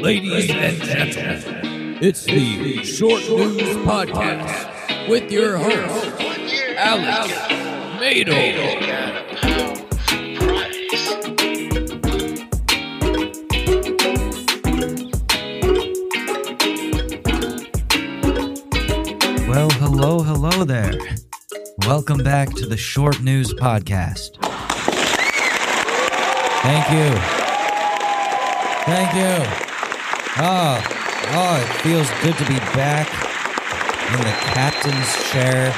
[0.00, 6.20] Ladies and gentlemen, it's the Short News Podcast with your host,
[6.78, 7.28] Alex
[8.00, 8.32] Mado.
[19.46, 20.94] Well, hello, hello there.
[21.86, 24.38] Welcome back to the Short News Podcast.
[26.62, 27.40] Thank you.
[28.86, 29.69] Thank you.
[30.42, 30.82] Oh,
[31.32, 33.06] oh, it feels good to be back
[34.10, 35.68] in the captain's chair.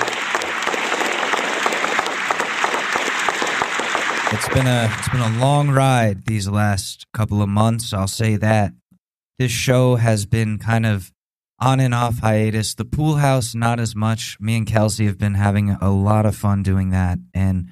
[4.33, 8.37] It's been a it's been a long ride these last couple of months, I'll say
[8.37, 8.73] that.
[9.37, 11.11] This show has been kind of
[11.59, 12.75] on and off hiatus.
[12.75, 14.39] The pool house, not as much.
[14.39, 17.67] Me and Kelsey have been having a lot of fun doing that, and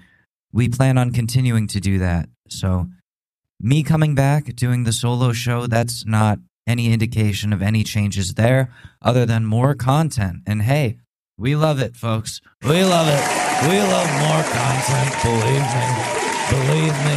[0.53, 2.29] we plan on continuing to do that.
[2.49, 2.89] So,
[3.61, 6.41] me coming back, doing the solo show, that's not
[6.71, 10.39] any indication of any changes there other than more content.
[10.47, 10.99] And hey,
[11.37, 12.41] we love it, folks.
[12.63, 13.25] We love it.
[13.69, 15.87] We love more content, believe me.
[16.51, 17.17] Believe me.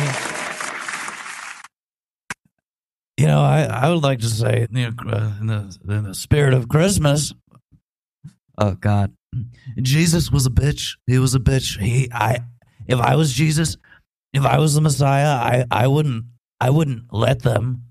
[3.17, 4.77] You know, I, I would like to say, uh,
[5.39, 7.33] in the in the spirit of Christmas.
[8.57, 9.13] Oh God,
[9.81, 10.97] Jesus was a bitch.
[11.07, 11.79] He was a bitch.
[11.79, 12.39] He, I,
[12.87, 13.77] if I was Jesus,
[14.33, 16.25] if I was the Messiah, I, I wouldn't,
[16.59, 17.83] I wouldn't let them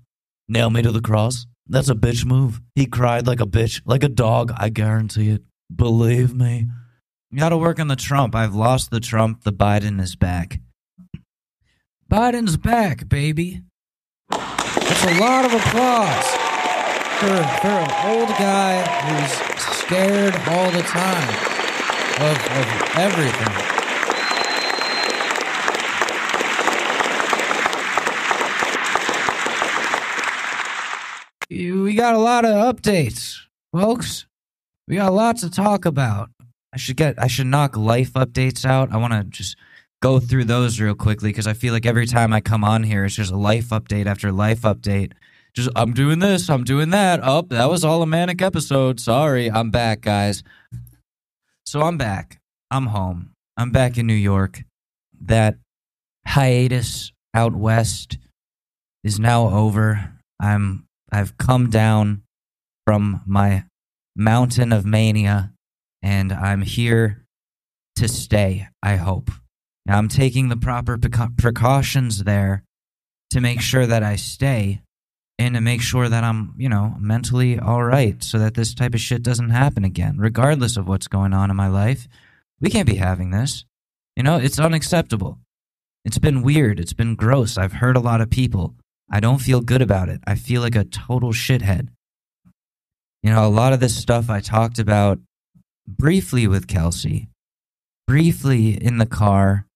[0.47, 1.47] nail me to the cross.
[1.67, 2.61] That's a bitch move.
[2.75, 4.51] He cried like a bitch, like a dog.
[4.57, 5.43] I guarantee it.
[5.73, 6.69] Believe me.
[7.31, 8.35] You got to work on the Trump.
[8.35, 9.43] I've lost the Trump.
[9.43, 10.59] The Biden is back.
[12.11, 13.63] Biden's back, baby.
[14.29, 16.25] That's a lot of applause
[17.19, 19.31] for, for an old guy who's
[19.77, 21.29] scared all the time
[22.21, 23.72] of, of everything.
[31.53, 33.37] We got a lot of updates,
[33.71, 34.25] folks.
[34.87, 36.31] We got lots to talk about.
[36.73, 38.91] I should get I should knock life updates out.
[38.91, 39.55] I want to just
[40.01, 43.05] go through those real quickly because I feel like every time I come on here,
[43.05, 45.11] it's just a life update after life update.
[45.53, 47.19] Just I'm doing this, I'm doing that.
[47.21, 48.99] Oh, that was all a manic episode.
[48.99, 50.41] Sorry, I'm back, guys.
[51.67, 52.39] So I'm back.
[52.71, 53.29] I'm home.
[53.57, 54.63] I'm back in New York.
[55.21, 55.57] That
[56.25, 58.17] hiatus out west
[59.03, 60.13] is now over.
[60.39, 62.23] I'm I've come down
[62.87, 63.65] from my
[64.15, 65.53] mountain of mania
[66.01, 67.27] and I'm here
[67.97, 69.29] to stay, I hope.
[69.85, 72.63] Now, I'm taking the proper preca- precautions there
[73.29, 74.81] to make sure that I stay
[75.37, 78.95] and to make sure that I'm, you know, mentally all right so that this type
[78.95, 82.07] of shit doesn't happen again, regardless of what's going on in my life.
[82.59, 83.65] We can't be having this.
[84.15, 85.37] You know, it's unacceptable.
[86.05, 86.79] It's been weird.
[86.79, 87.55] It's been gross.
[87.55, 88.75] I've hurt a lot of people.
[89.13, 90.21] I don't feel good about it.
[90.25, 91.89] I feel like a total shithead.
[93.21, 95.19] You know, a lot of this stuff I talked about
[95.87, 97.29] briefly with Kelsey,
[98.07, 99.67] briefly in the car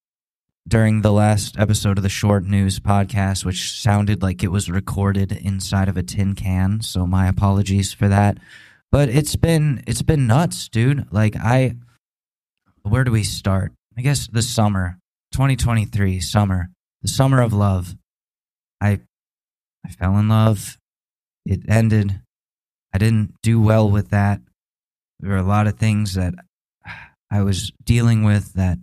[0.67, 5.31] during the last episode of the short news podcast, which sounded like it was recorded
[5.31, 6.81] inside of a tin can.
[6.81, 8.39] So my apologies for that.
[8.91, 11.05] But it's been it's been nuts, dude.
[11.13, 11.75] Like I
[12.81, 13.71] where do we start?
[13.95, 14.97] I guess the summer,
[15.33, 16.71] 2023, summer,
[17.03, 17.95] the summer of love.
[18.81, 19.01] I
[19.87, 20.77] I fell in love.
[21.45, 22.19] It ended.
[22.93, 24.41] I didn't do well with that.
[25.19, 26.33] There were a lot of things that
[27.31, 28.79] I was dealing with that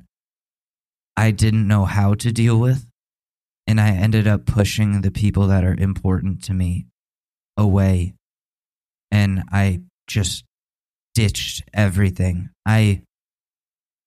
[1.17, 2.87] I didn't know how to deal with.
[3.67, 6.87] And I ended up pushing the people that are important to me
[7.57, 8.15] away.
[9.11, 10.45] And I just
[11.15, 12.51] ditched everything.
[12.67, 13.03] I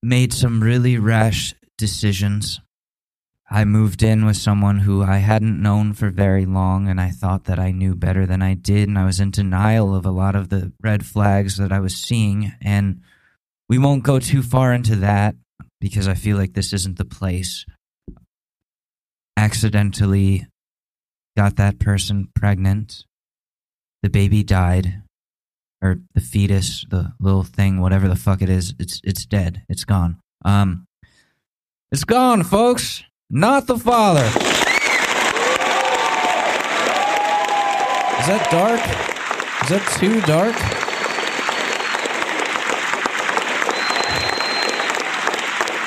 [0.04, 2.60] made some really rash decisions.
[3.50, 7.46] I moved in with someone who I hadn't known for very long, and I thought
[7.46, 8.90] that I knew better than I did.
[8.90, 11.96] And I was in denial of a lot of the red flags that I was
[11.96, 12.54] seeing.
[12.62, 13.02] And
[13.70, 15.36] we won't go too far into that
[15.80, 17.66] because I feel like this isn't the place.
[19.38, 20.46] Accidentally
[21.38, 23.06] got that person pregnant.
[24.04, 25.04] The baby died.
[25.82, 29.62] Or the fetus, the little thing, whatever the fuck it is, it's it's dead.
[29.70, 30.18] It's gone.
[30.44, 30.88] Um
[31.92, 33.04] It's gone, folks.
[33.30, 34.24] Not the father.
[38.22, 38.80] Is that dark?
[39.64, 40.56] Is that too dark?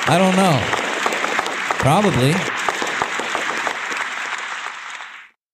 [0.07, 0.59] I don't know.
[1.79, 2.33] Probably.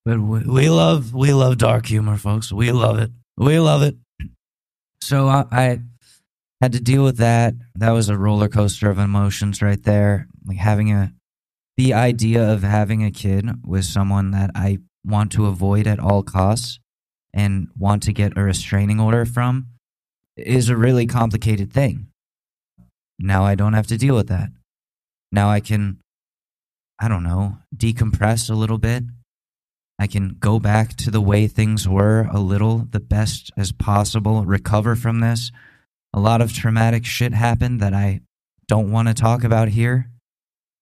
[0.04, 2.52] But we, we love we love dark humor, folks.
[2.52, 3.12] We love it.
[3.38, 3.96] We love it.
[5.02, 5.80] So I, I
[6.62, 7.54] had to deal with that.
[7.76, 10.28] That was a roller coaster of emotions right there.
[10.46, 11.14] Like having a
[11.78, 16.24] the idea of having a kid with someone that I want to avoid at all
[16.24, 16.80] costs
[17.34, 19.68] and want to get a restraining order from
[20.36, 22.08] is a really complicated thing.
[23.20, 24.50] Now I don't have to deal with that.
[25.32, 26.00] Now I can,
[27.00, 29.04] I don't know, decompress a little bit.
[30.00, 34.46] I can go back to the way things were a little, the best as possible,
[34.46, 35.52] recover from this.
[36.14, 38.22] A lot of traumatic shit happened that I
[38.68, 40.10] don't want to talk about here.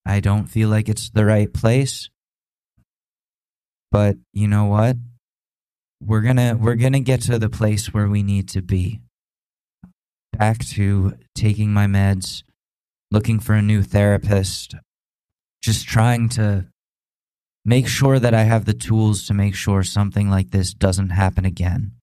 [0.05, 2.09] I don't feel like it's the right place.
[3.91, 4.97] But you know what?
[6.01, 9.01] We're going to we're going to get to the place where we need to be.
[10.37, 12.43] Back to taking my meds,
[13.09, 14.75] looking for a new therapist,
[15.63, 16.67] just trying to
[17.63, 21.45] make sure that I have the tools to make sure something like this doesn't happen
[21.45, 21.93] again.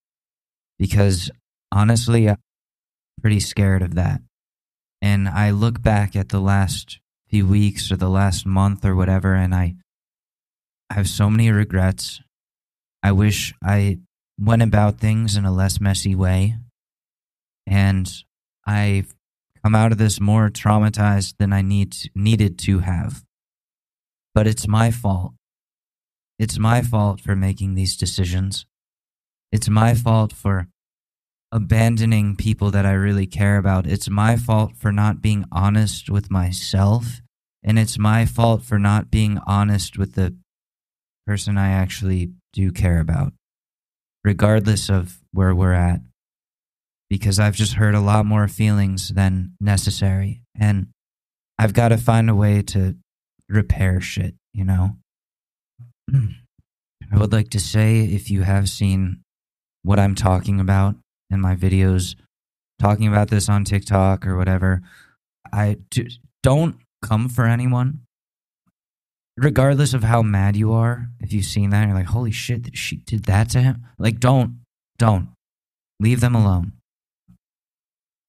[0.79, 1.31] Because
[1.71, 2.39] honestly, I'm
[3.21, 4.23] pretty scared of that.
[5.01, 6.99] And I look back at the last
[7.33, 9.75] few weeks or the last month or whatever, and I
[10.91, 12.21] have so many regrets.
[13.03, 14.01] I wish I
[14.39, 16.57] went about things in a less messy way.
[17.67, 18.13] And
[18.67, 19.15] I've
[19.65, 23.25] come out of this more traumatized than I need needed to have.
[24.35, 25.33] But it's my fault.
[26.39, 28.67] It's my fault for making these decisions.
[29.51, 30.69] It's my fault for
[31.51, 33.87] abandoning people that I really care about.
[33.87, 37.22] It's my fault for not being honest with myself.
[37.65, 40.35] And it's my fault for not being honest with the
[41.27, 43.33] person I actually do care about,
[44.25, 46.01] regardless of where we're at.
[47.09, 50.43] Because I've just hurt a lot more feelings than necessary.
[50.59, 50.89] And
[51.59, 52.97] I've got to find a way to
[53.49, 54.97] repair shit, you know?
[56.13, 59.21] I would like to say if you have seen
[59.83, 60.97] what I'm talking about
[61.31, 62.17] in my videos,
[62.81, 64.81] talking about this on TikTok or whatever,
[65.53, 66.07] I do,
[66.43, 68.01] don't come for anyone
[69.37, 72.97] regardless of how mad you are, if you've seen that, you're like, holy shit, she
[72.97, 73.87] did that to him.
[73.99, 74.61] Like, don't,
[74.99, 75.29] don't
[76.01, 76.73] leave them alone.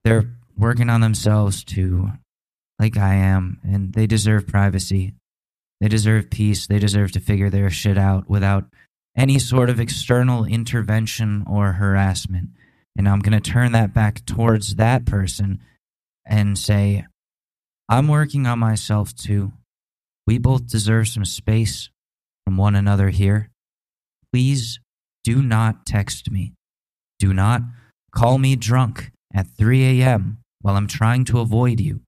[0.04, 2.12] They're working on themselves too,
[2.80, 5.14] like I am, and they deserve privacy.
[5.81, 6.68] They deserve peace.
[6.68, 8.66] They deserve to figure their shit out without
[9.18, 12.50] any sort of external intervention or harassment.
[12.98, 15.60] And I'm going to turn that back towards that person
[16.25, 17.06] and say,
[17.94, 19.54] I'm working on myself too.
[20.25, 21.92] We both deserve some space
[22.44, 23.51] from one another here.
[24.31, 24.80] Please
[25.24, 26.54] do not text me.
[27.19, 27.62] Do not
[28.12, 30.40] call me drunk at 3 a.m.
[30.63, 32.01] while I'm trying to avoid you.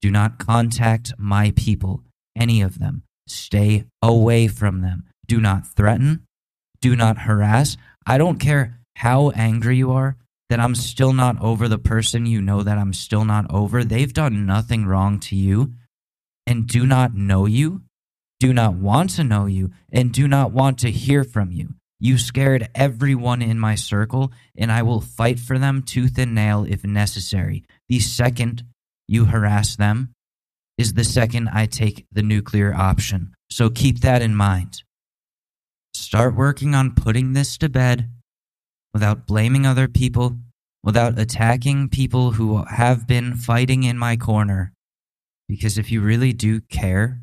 [0.00, 2.04] Do not contact my people,
[2.36, 3.02] any of them.
[3.26, 5.02] Stay away from them.
[5.26, 6.22] Do not threaten.
[6.80, 7.76] Do not harass.
[8.06, 10.16] I don't care how angry you are
[10.50, 13.82] that I'm still not over the person you know that I'm still not over.
[13.82, 15.72] They've done nothing wrong to you
[16.46, 17.82] and do not know you,
[18.40, 21.74] do not want to know you, and do not want to hear from you.
[22.00, 26.66] You scared everyone in my circle, and I will fight for them tooth and nail
[26.68, 27.64] if necessary.
[27.88, 28.64] The second
[29.08, 30.12] you harass them
[30.76, 33.34] is the second I take the nuclear option.
[33.50, 34.82] So keep that in mind.
[35.94, 38.10] Start working on putting this to bed
[38.94, 40.38] without blaming other people,
[40.82, 44.72] without attacking people who have been fighting in my corner
[45.48, 47.20] because if you really do care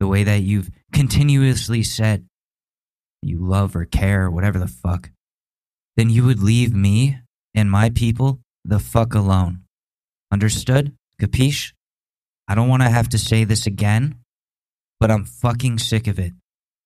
[0.00, 2.26] the way that you've continuously said
[3.22, 5.10] you love or care whatever the fuck,
[5.96, 7.18] then you would leave me
[7.54, 9.62] and my people the fuck alone.
[10.30, 10.92] Understood?
[11.20, 11.72] Capiche?
[12.48, 14.16] I don't want to have to say this again,
[15.00, 16.32] but I'm fucking sick of it.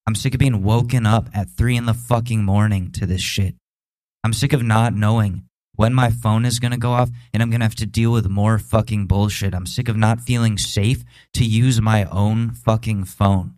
[0.07, 3.55] I'm sick of being woken up at three in the fucking morning to this shit.
[4.23, 7.49] I'm sick of not knowing when my phone is going to go off and I'm
[7.49, 9.55] going to have to deal with more fucking bullshit.
[9.55, 13.55] I'm sick of not feeling safe to use my own fucking phone.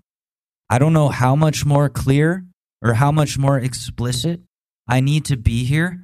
[0.70, 2.46] I don't know how much more clear
[2.82, 4.40] or how much more explicit
[4.88, 6.00] I need to be here.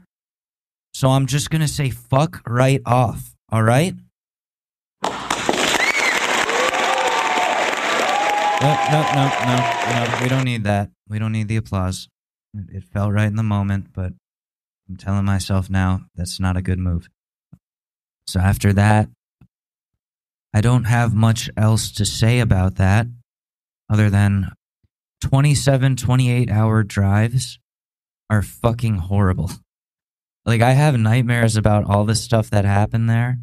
[0.93, 3.35] So I'm just going to say fuck right off.
[3.49, 3.95] All right?
[8.61, 10.19] No, no, no, no, no.
[10.21, 10.89] We don't need that.
[11.07, 12.09] We don't need the applause.
[12.53, 14.11] It felt right in the moment, but
[14.89, 17.07] I'm telling myself now that's not a good move.
[18.27, 19.07] So after that,
[20.53, 23.07] I don't have much else to say about that
[23.89, 24.51] other than
[25.21, 27.59] 27, 28 hour drives
[28.29, 29.51] are fucking horrible.
[30.45, 33.37] Like, I have nightmares about all the stuff that happened there,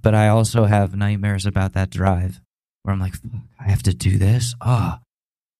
[0.00, 2.40] but I also have nightmares about that drive
[2.82, 3.14] where I'm like,
[3.60, 4.54] I have to do this.
[4.60, 4.98] Ah.
[5.00, 5.02] Oh.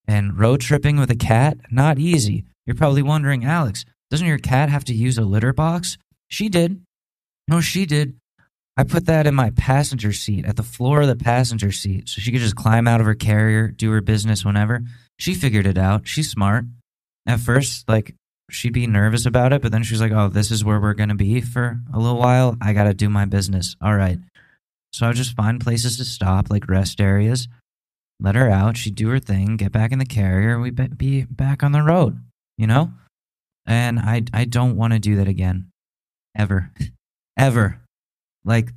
[0.05, 2.43] And road tripping with a cat, not easy.
[2.65, 5.97] You're probably wondering, Alex, doesn't your cat have to use a litter box?
[6.27, 6.83] She did.
[7.47, 8.15] No, she did.
[8.77, 12.21] I put that in my passenger seat, at the floor of the passenger seat, so
[12.21, 14.83] she could just climb out of her carrier, do her business whenever.
[15.17, 16.07] She figured it out.
[16.07, 16.65] She's smart.
[17.25, 18.13] At first, like,
[18.51, 21.15] she'd be nervous about it, but then she's like, "Oh, this is where we're gonna
[21.15, 22.55] be for a little while.
[22.61, 23.75] I gotta do my business.
[23.81, 24.19] All right."
[24.91, 27.47] So I would just find places to stop, like rest areas.
[28.19, 28.77] Let her out.
[28.77, 32.21] She'd do her thing, get back in the carrier, we'd be back on the road.
[32.59, 32.93] You know,
[33.65, 35.69] and I I don't want to do that again,
[36.37, 36.71] ever,
[37.37, 37.79] ever.
[38.45, 38.71] Like,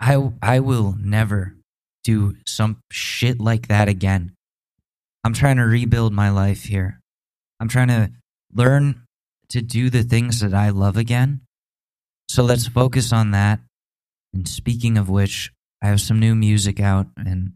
[0.00, 1.54] I I will never
[2.04, 4.32] do some shit like that again.
[5.24, 7.00] I'm trying to rebuild my life here.
[7.60, 8.10] I'm trying to
[8.54, 9.02] learn
[9.50, 11.40] to do the things that I love again.
[12.28, 13.60] So let's focus on that.
[14.32, 17.52] And speaking of which, I have some new music out and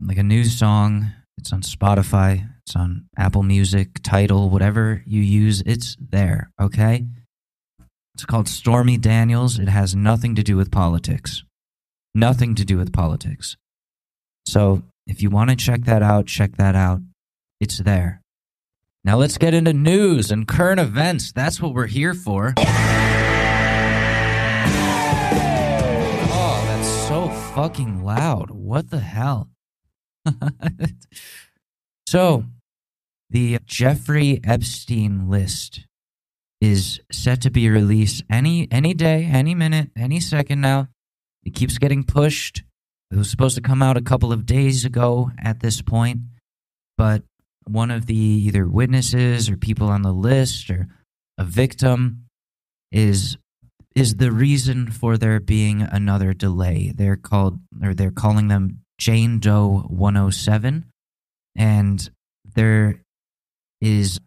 [0.00, 1.12] like a new song.
[1.38, 7.06] It's on Spotify, it's on Apple Music, Tidal, whatever you use, it's there, okay?
[8.14, 9.58] It's called Stormy Daniels.
[9.58, 11.42] It has nothing to do with politics.
[12.14, 13.56] Nothing to do with politics.
[14.46, 17.00] So if you want to check that out, check that out.
[17.60, 18.22] It's there.
[19.04, 21.32] Now let's get into news and current events.
[21.32, 22.54] That's what we're here for.
[26.36, 28.50] Oh, that's so fucking loud.
[28.50, 29.50] What the hell?
[32.06, 32.44] so,
[33.34, 35.86] the Jeffrey Epstein list
[36.60, 40.86] is set to be released any any day, any minute, any second now.
[41.42, 42.62] It keeps getting pushed.
[43.10, 46.20] It was supposed to come out a couple of days ago at this point,
[46.96, 47.24] but
[47.64, 50.86] one of the either witnesses or people on the list or
[51.36, 52.26] a victim
[52.92, 53.36] is
[53.96, 56.92] is the reason for there being another delay.
[56.94, 60.84] They're called or they're calling them Jane Doe 107
[61.56, 62.10] and
[62.54, 63.00] there
[63.80, 64.20] is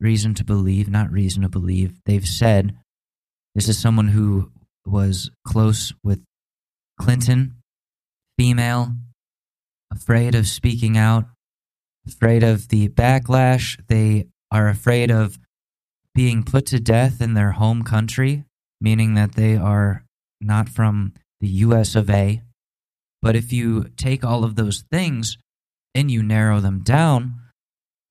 [0.00, 1.98] reason to believe, not reason to believe.
[2.06, 2.76] They've said
[3.54, 4.50] this is someone who
[4.86, 6.22] was close with
[6.98, 7.56] Clinton,
[8.38, 8.94] female,
[9.92, 11.26] afraid of speaking out,
[12.06, 13.78] afraid of the backlash.
[13.88, 15.38] They are afraid of
[16.14, 18.44] being put to death in their home country,
[18.80, 20.04] meaning that they are
[20.40, 22.42] not from the US of A.
[23.20, 25.38] But if you take all of those things
[25.94, 27.41] and you narrow them down,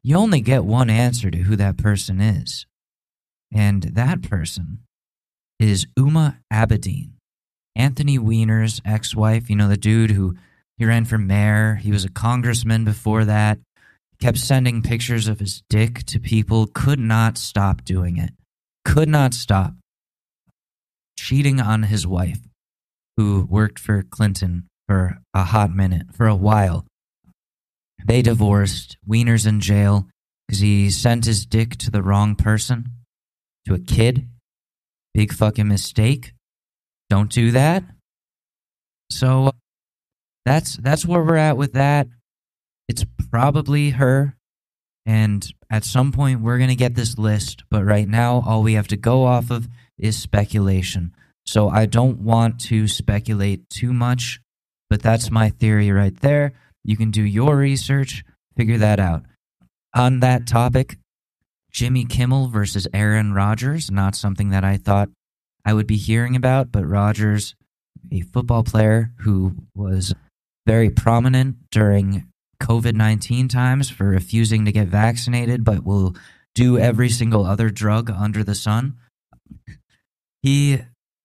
[0.03, 2.65] you only get one answer to who that person is.
[3.53, 4.79] And that person
[5.60, 7.12] is Huma Abedin,
[7.75, 9.50] Anthony Weiner's ex wife.
[9.50, 10.36] You know, the dude who
[10.77, 13.60] he ran for mayor, he was a congressman before that
[14.22, 18.31] kept sending pictures of his dick to people, could not stop doing it.
[18.86, 19.74] Could not stop.
[21.17, 22.39] Cheating on his wife,
[23.17, 26.86] who worked for Clinton for a hot minute, for a while.
[28.05, 28.98] They divorced.
[29.05, 30.08] Weiner's in jail
[30.48, 32.89] because he sent his dick to the wrong person,
[33.65, 34.27] to a kid.
[35.13, 36.34] Big fucking mistake.
[37.10, 37.84] Don't do that.
[39.10, 39.51] So uh,
[40.46, 42.08] that's that's where we're at with that.
[42.88, 44.36] It's probably her.
[45.05, 47.63] And at some point, we're going to get this list.
[47.70, 49.67] But right now, all we have to go off of
[49.98, 51.13] is speculation.
[51.46, 54.39] So I don't want to speculate too much,
[54.89, 56.53] but that's my theory right there.
[56.83, 58.23] You can do your research,
[58.55, 59.23] figure that out.
[59.95, 60.97] On that topic,
[61.71, 65.09] Jimmy Kimmel versus Aaron Rodgers, not something that I thought
[65.65, 67.55] I would be hearing about, but Rodgers,
[68.11, 70.13] a football player who was
[70.65, 72.27] very prominent during
[72.61, 76.15] COVID 19 times for refusing to get vaccinated, but will
[76.53, 78.97] do every single other drug under the sun.
[80.43, 80.79] He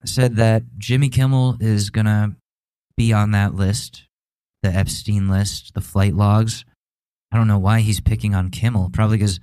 [0.04, 2.36] said that Jimmy Kimmel is going to
[2.96, 4.05] be on that list,
[4.62, 6.64] the Epstein list, the flight logs.
[7.32, 9.40] I don't know why he's picking on Kimmel, probably because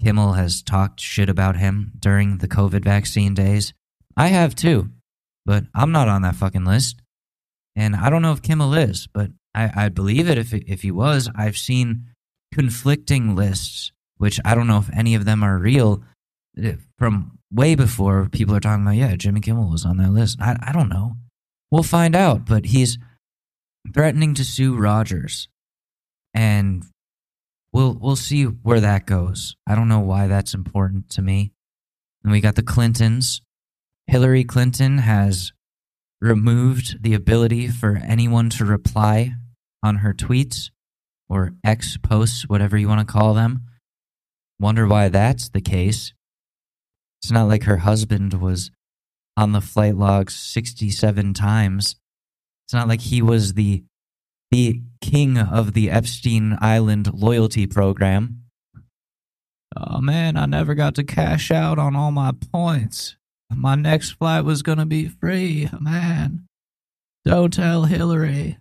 [0.00, 3.72] Kimmel has talked shit about him during the COVID vaccine days.
[4.16, 4.90] I have too,
[5.46, 7.00] but I'm not on that fucking list.
[7.74, 10.90] And I don't know if Kimmel is, but I, I'd believe it if, if he
[10.90, 11.30] was.
[11.34, 12.06] I've seen
[12.52, 16.02] conflicting lists, which I don't know if any of them are real,
[16.62, 20.38] eh, from way before people are talking about, yeah, Jimmy Kimmel was on that list.
[20.40, 21.16] I, I don't know.
[21.70, 22.98] We'll find out, but he's
[23.92, 25.48] threatening to sue Rodgers.
[26.34, 26.84] And
[27.72, 29.56] we'll we'll see where that goes.
[29.66, 31.52] I don't know why that's important to me.
[32.22, 33.42] And we got the Clintons.
[34.06, 35.52] Hillary Clinton has
[36.20, 39.32] removed the ability for anyone to reply
[39.82, 40.70] on her tweets
[41.28, 43.66] or X posts, whatever you want to call them.
[44.60, 46.12] Wonder why that's the case.
[47.20, 48.70] It's not like her husband was
[49.36, 51.96] on the flight logs 67 times.
[52.72, 53.84] It's not like he was the
[54.50, 58.44] the king of the Epstein Island loyalty program.
[59.76, 63.16] Oh man, I never got to cash out on all my points.
[63.54, 66.46] My next flight was going to be free, man.
[67.26, 68.56] Don't tell Hillary.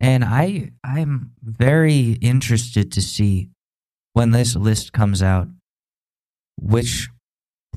[0.00, 3.50] And I I'm very interested to see
[4.14, 5.46] when this list comes out
[6.60, 7.08] which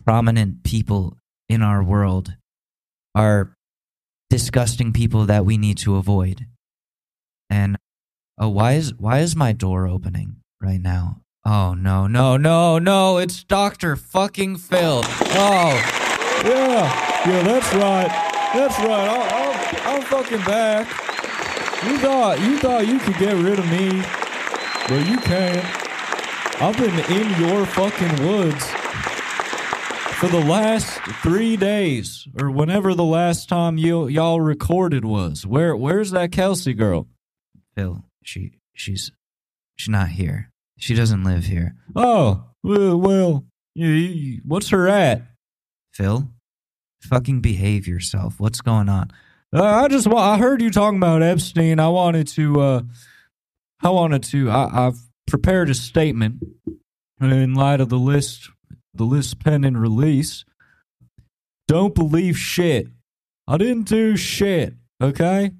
[0.04, 2.36] prominent people in our world
[3.14, 3.54] are
[4.32, 6.48] disgusting people that we need to avoid.
[7.50, 7.78] And
[8.40, 11.22] oh, why is why is my door opening right now?
[11.46, 13.18] Oh no, no, no, no!
[13.18, 15.02] It's Doctor Fucking Phil.
[15.04, 15.74] Oh,
[16.46, 18.08] Yeah, yeah, that's right.
[18.54, 19.08] That's right.
[19.10, 20.88] I, I'm, I'm fucking back.
[21.86, 24.02] You thought you thought you could get rid of me,
[24.88, 25.66] but you can't.
[26.62, 28.66] I've been in your fucking woods
[30.22, 35.48] for the last three days, or whenever the last time you y'all recorded was.
[35.48, 37.08] Where where's that Kelsey girl?
[37.74, 39.12] Phil, she she's
[39.78, 40.52] she's not here.
[40.78, 41.74] She doesn't live here.
[41.96, 45.24] Oh, well, well you, you, what's her at?
[45.92, 46.30] Phil,
[47.02, 48.40] fucking behave yourself.
[48.40, 49.10] What's going on?
[49.52, 51.80] Uh, I just I heard you talking about Epstein.
[51.80, 52.82] I wanted to uh
[53.82, 56.44] I wanted to I, I've prepared a statement
[57.20, 58.52] in light of the list
[58.94, 60.46] the list pending release.
[61.68, 62.88] Don't believe shit.
[63.48, 65.52] I didn't do shit, okay?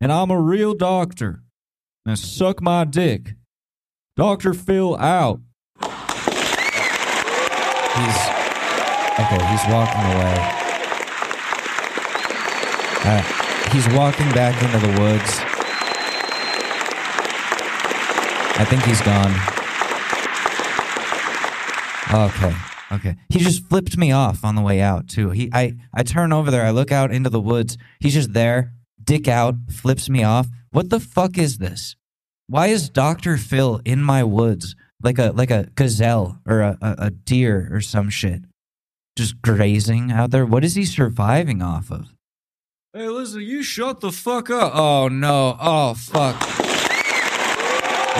[0.00, 1.42] And I'm a real doctor.
[2.04, 3.34] Now suck my dick.
[4.16, 4.54] Dr.
[4.54, 5.40] Phil out.
[7.96, 8.20] He's
[9.18, 9.46] okay.
[9.50, 10.34] He's walking away.
[13.08, 13.22] Uh,
[13.72, 15.40] he's walking back into the woods.
[18.58, 19.55] I think he's gone.
[22.12, 22.54] Okay.
[22.92, 23.16] Okay.
[23.28, 25.30] He just flipped me off on the way out too.
[25.30, 27.76] He I I turn over there, I look out into the woods.
[27.98, 28.72] He's just there,
[29.02, 30.46] dick out, flips me off.
[30.70, 31.96] What the fuck is this?
[32.48, 33.36] Why is Dr.
[33.38, 37.80] Phil in my woods like a like a gazelle or a, a, a deer or
[37.80, 38.42] some shit?
[39.16, 40.46] Just grazing out there?
[40.46, 42.12] What is he surviving off of?
[42.92, 44.72] Hey, listen, you shut the fuck up.
[44.74, 45.56] Oh no.
[45.60, 46.40] Oh fuck.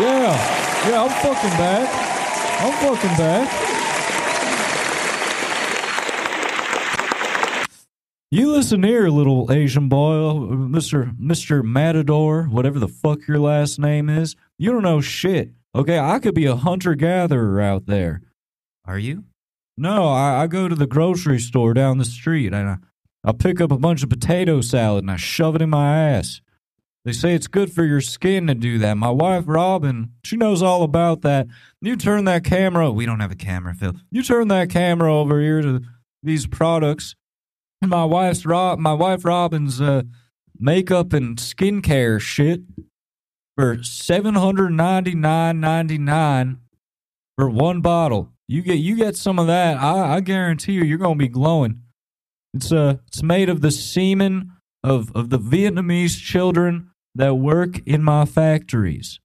[0.01, 1.89] Yeah, yeah, I'm fucking back.
[2.61, 3.66] I'm fucking back.
[8.31, 14.09] You listen here, little Asian boy, Mister Mister Matador, whatever the fuck your last name
[14.09, 14.35] is.
[14.59, 15.53] You don't know shit.
[15.77, 18.23] Okay, I could be a hunter gatherer out there.
[18.85, 19.25] Are you?
[19.77, 22.77] No, I, I go to the grocery store down the street and I,
[23.23, 26.41] I pick up a bunch of potato salad and I shove it in my ass.
[27.05, 28.97] They say it's good for your skin to do that.
[28.97, 31.47] My wife Robin, she knows all about that.
[31.81, 32.91] You turn that camera.
[32.91, 33.93] We don't have a camera, Phil.
[34.11, 35.83] You turn that camera over here to
[36.25, 37.15] these products.
[37.83, 40.03] My wife's Rob, my wife Robin's uh,
[40.59, 42.63] makeup and skincare shit
[43.57, 46.59] for seven hundred ninety nine ninety nine
[47.37, 48.33] for one bottle.
[48.49, 49.77] You get you get some of that.
[49.79, 51.83] I, I guarantee you, you're gonna be glowing.
[52.55, 58.03] It's uh, it's made of the semen of of the Vietnamese children that work in
[58.03, 59.21] my factories.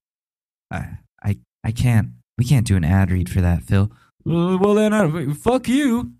[0.70, 2.10] I I I can't.
[2.38, 3.92] We can't do an ad read for that, Phil.
[4.26, 6.12] Uh, well then, I, fuck you,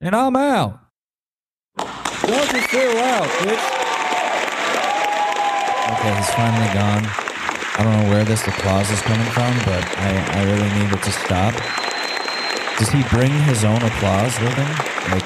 [0.00, 0.80] and I'm out.
[2.26, 2.60] Dr.
[2.68, 3.86] Phil out, bitch.
[5.92, 7.06] Okay, he's finally gone.
[7.78, 11.02] I don't know where this applause is coming from, but I, I really need it
[11.02, 11.54] to stop.
[12.78, 14.68] Does he bring his own applause with him?
[15.12, 15.22] Like,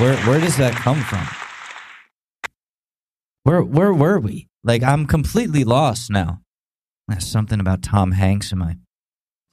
[0.00, 1.26] where where does that come from?
[3.42, 4.48] Where where were we?
[4.64, 6.40] Like, I'm completely lost now.
[7.06, 8.76] There's something about Tom Hanks in my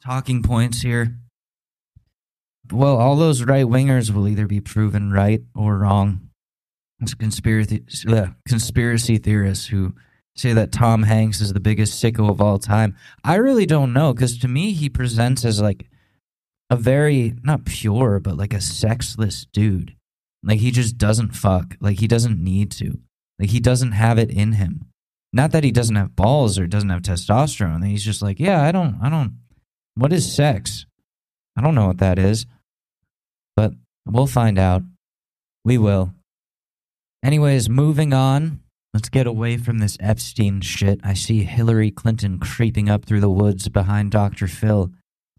[0.02, 1.18] talking points here.
[2.72, 6.30] Well, all those right wingers will either be proven right or wrong.
[7.00, 9.94] It's conspiracy uh, conspiracy theorists who
[10.36, 12.96] say that Tom Hanks is the biggest sicko of all time.
[13.24, 15.90] I really don't know because to me he presents as like
[16.70, 19.96] a very not pure but like a sexless dude.
[20.44, 21.76] Like he just doesn't fuck.
[21.82, 23.00] Like he doesn't need to.
[23.40, 24.86] Like he doesn't have it in him.
[25.34, 27.86] Not that he doesn't have balls or doesn't have testosterone.
[27.86, 29.40] He's just like, yeah, I don't, I don't.
[29.96, 30.86] What is sex?
[31.58, 32.46] I don't know what that is.
[33.56, 33.74] But
[34.06, 34.84] we'll find out.
[35.64, 36.14] We will.
[37.24, 38.62] Anyways, moving on.
[38.94, 41.00] Let's get away from this Epstein shit.
[41.04, 44.48] I see Hillary Clinton creeping up through the woods behind Dr.
[44.48, 44.92] Phil.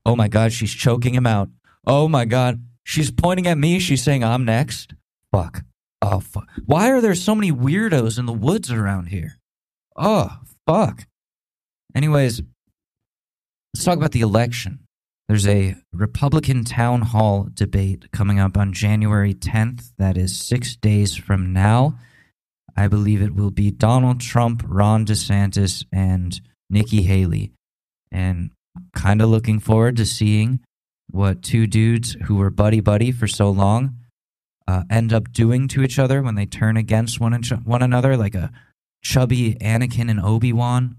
[0.05, 1.49] Oh my god, she's choking him out.
[1.87, 3.79] Oh my god, she's pointing at me.
[3.79, 4.95] She's saying I'm next.
[5.33, 5.63] Fuck.
[6.03, 6.49] Oh fuck.
[6.67, 9.39] Why are there so many weirdos in the woods around here?
[9.97, 11.07] Oh, fuck.
[11.95, 12.43] Anyways,
[13.73, 14.81] let's talk about the election.
[15.29, 19.93] There's a Republican town hall debate coming up on January 10th.
[19.99, 21.99] That is six days from now.
[22.77, 27.53] I believe it will be Donald Trump, Ron DeSantis, and Nikki Haley.
[28.13, 28.51] And
[28.95, 30.61] kind of looking forward to seeing
[31.11, 33.97] what two dudes who were buddy buddy for so long
[34.69, 37.33] uh, end up doing to each other when they turn against one,
[37.65, 38.53] one another, like a
[39.03, 40.97] chubby Anakin and Obi Wan.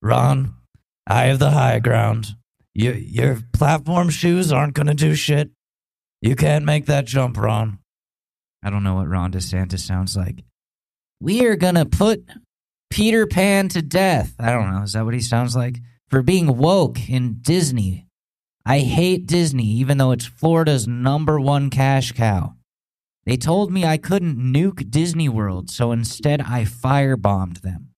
[0.00, 0.54] Ron,
[1.06, 2.36] I have the high ground.
[2.78, 5.50] Your your platform shoes aren't gonna do shit.
[6.22, 7.80] You can't make that jump, Ron.
[8.62, 10.44] I don't know what Ron DeSantis sounds like.
[11.20, 12.24] We are going to put
[12.88, 14.34] Peter Pan to death.
[14.38, 14.82] I don't know.
[14.82, 15.78] Is that what he sounds like?
[16.08, 18.06] For being woke in Disney.
[18.64, 22.54] I hate Disney, even though it's Florida's number one cash cow.
[23.24, 27.90] They told me I couldn't nuke Disney World, so instead I firebombed them.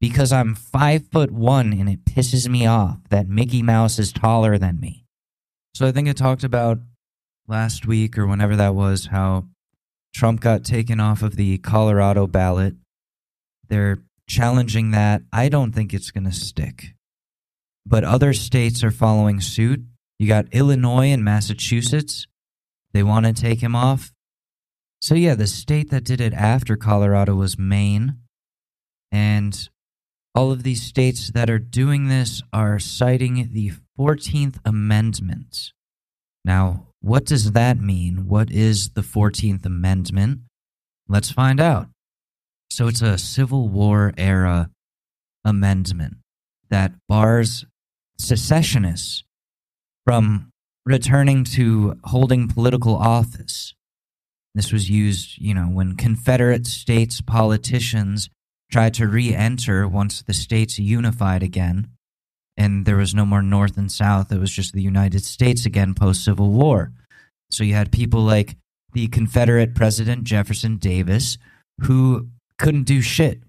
[0.00, 4.58] Because I'm five foot one and it pisses me off that Mickey Mouse is taller
[4.58, 5.04] than me.
[5.74, 6.78] So I think I talked about
[7.48, 9.46] last week or whenever that was how
[10.14, 12.74] Trump got taken off of the Colorado ballot.
[13.68, 15.22] They're challenging that.
[15.32, 16.94] I don't think it's going to stick.
[17.84, 19.82] But other states are following suit.
[20.18, 22.26] You got Illinois and Massachusetts.
[22.92, 24.12] They want to take him off.
[25.00, 28.16] So, yeah, the state that did it after Colorado was Maine.
[29.12, 29.68] And
[30.36, 35.72] all of these states that are doing this are citing the 14th Amendment.
[36.44, 38.28] Now, what does that mean?
[38.28, 40.40] What is the 14th Amendment?
[41.08, 41.88] Let's find out.
[42.70, 44.68] So, it's a Civil War era
[45.44, 46.18] amendment
[46.68, 47.64] that bars
[48.18, 49.24] secessionists
[50.04, 50.50] from
[50.84, 53.74] returning to holding political office.
[54.54, 58.28] This was used, you know, when Confederate states politicians
[58.70, 61.88] tried to re enter once the states unified again
[62.56, 64.32] and there was no more North and South.
[64.32, 66.92] It was just the United States again post Civil War.
[67.50, 68.56] So you had people like
[68.92, 71.36] the Confederate President Jefferson Davis
[71.82, 73.40] who couldn't do shit.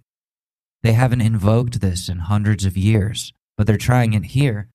[0.84, 4.68] They haven't invoked this in hundreds of years, but they're trying it here.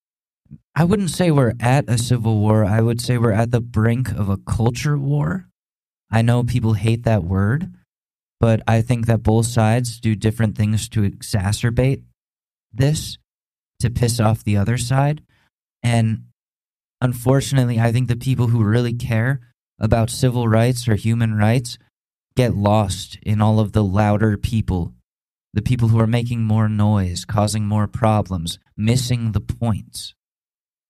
[0.75, 2.65] I wouldn't say we're at a civil war.
[2.65, 5.49] I would say we're at the brink of a culture war.
[6.11, 7.73] I know people hate that word,
[8.43, 12.03] but I think that both sides do different things to exacerbate
[12.73, 13.17] this
[13.79, 15.23] to piss off the other side.
[15.81, 16.25] And
[17.01, 19.39] unfortunately, I think the people who really care
[19.79, 21.79] about civil rights or human rights
[22.35, 24.93] get lost in all of the louder people,
[25.55, 30.15] the people who are making more noise, causing more problems, missing the points.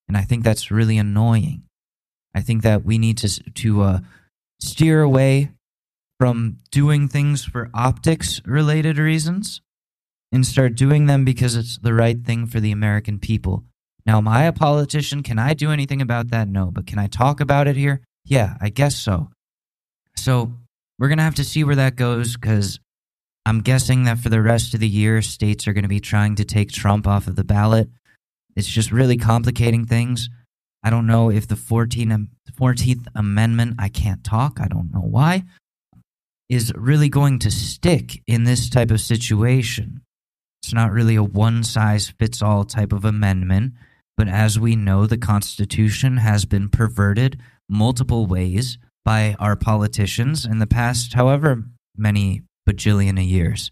[0.09, 1.65] And I think that's really annoying.
[2.35, 4.01] I think that we need to to uh,
[4.59, 5.51] steer away
[6.23, 9.61] from doing things for optics related reasons
[10.31, 13.65] and start doing them because it's the right thing for the American people.
[14.07, 15.25] Now, am I a politician?
[15.25, 16.47] Can I do anything about that?
[16.47, 16.71] No.
[16.71, 18.03] But can I talk about it here?
[18.25, 19.31] Yeah, I guess so.
[20.15, 20.53] So
[20.97, 22.79] we're going to have to see where that goes because
[23.45, 26.37] I'm guessing that for the rest of the year, states are going to be trying
[26.37, 27.89] to take Trump off of the ballot.
[28.55, 30.29] It's just really complicating things.
[30.85, 35.43] I don't know if the 14th, 14th Amendment, I can't talk, I don't know why,
[36.53, 40.03] is really going to stick in this type of situation.
[40.63, 43.73] It's not really a one size fits all type of amendment,
[44.19, 50.59] but as we know, the Constitution has been perverted multiple ways by our politicians in
[50.59, 51.65] the past, however
[51.97, 53.71] many bajillion of years.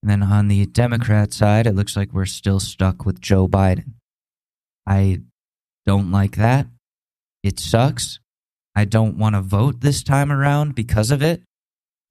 [0.00, 3.94] And then on the Democrat side, it looks like we're still stuck with Joe Biden.
[4.86, 5.22] I
[5.86, 6.68] don't like that.
[7.42, 8.20] It sucks.
[8.76, 11.42] I don't want to vote this time around because of it.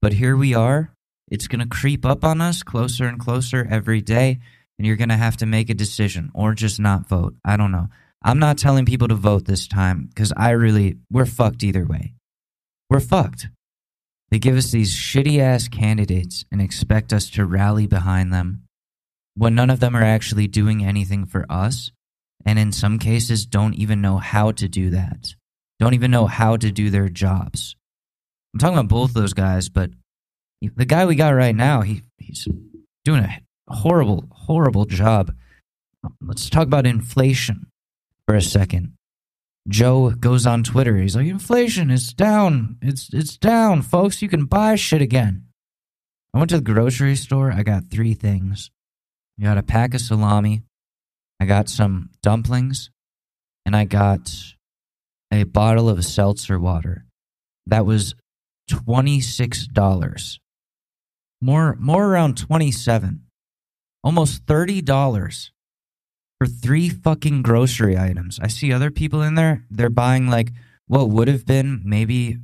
[0.04, 0.92] But here we are,
[1.30, 4.38] it's going to creep up on us closer and closer every day.
[4.76, 7.36] And you're going to have to make a decision or just not vote.
[7.42, 7.88] I don't know.
[8.22, 12.12] I'm not telling people to vote this time because I really, we're fucked either way.
[12.90, 13.48] We're fucked.
[14.30, 18.64] They give us these shitty ass candidates and expect us to rally behind them
[19.34, 21.92] when none of them are actually doing anything for us.
[22.44, 25.34] And in some cases, don't even know how to do that.
[25.80, 27.74] Don't even know how to do their jobs.
[28.54, 29.90] I'm talking about both those guys, but
[30.62, 32.46] the guy we got right now, he he's
[33.04, 35.34] doing a horrible, horrible job.
[36.20, 37.66] Let's talk about inflation
[38.28, 38.92] for a second.
[39.68, 40.98] Joe goes on Twitter.
[40.98, 42.76] He's like, "Inflation is down.
[42.80, 44.22] It's it's down, folks.
[44.22, 45.46] You can buy shit again."
[46.32, 47.50] I went to the grocery store.
[47.50, 48.70] I got three things.
[49.40, 50.62] I got a pack of salami.
[51.40, 52.90] I got some dumplings,
[53.66, 54.32] and I got
[55.32, 57.04] a bottle of seltzer water.
[57.66, 58.14] That was
[58.68, 60.40] twenty six dollars.
[61.40, 63.20] More more around 27
[64.04, 65.50] almost $30
[66.38, 68.38] for three fucking grocery items.
[68.40, 70.52] I see other people in there they're buying like
[70.86, 72.38] what would have been maybe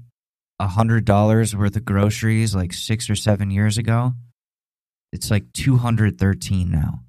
[0.59, 4.15] a hundred dollars worth of groceries like six or seven years ago.
[5.13, 7.01] It's like 213 now.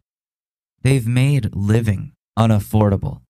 [0.82, 3.22] They've made living unaffordable.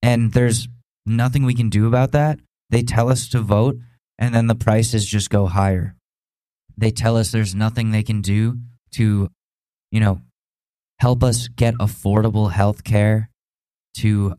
[0.00, 0.68] And there's
[1.04, 2.38] nothing we can do about that.
[2.70, 3.76] They tell us to vote
[4.18, 5.94] and then the prices just go higher
[6.78, 8.58] they tell us there's nothing they can do
[8.92, 9.28] to,
[9.90, 10.20] you know,
[11.00, 13.30] help us get affordable health care,
[13.96, 14.34] to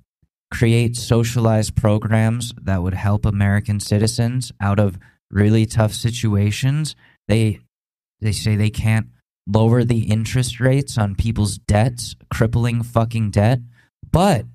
[0.51, 4.97] create socialized programs that would help American citizens out of
[5.29, 6.95] really tough situations.
[7.27, 7.59] They
[8.21, 9.07] they say they can't
[9.45, 13.59] lower the interest rates on people's debts, crippling fucking debt,
[14.11, 14.45] but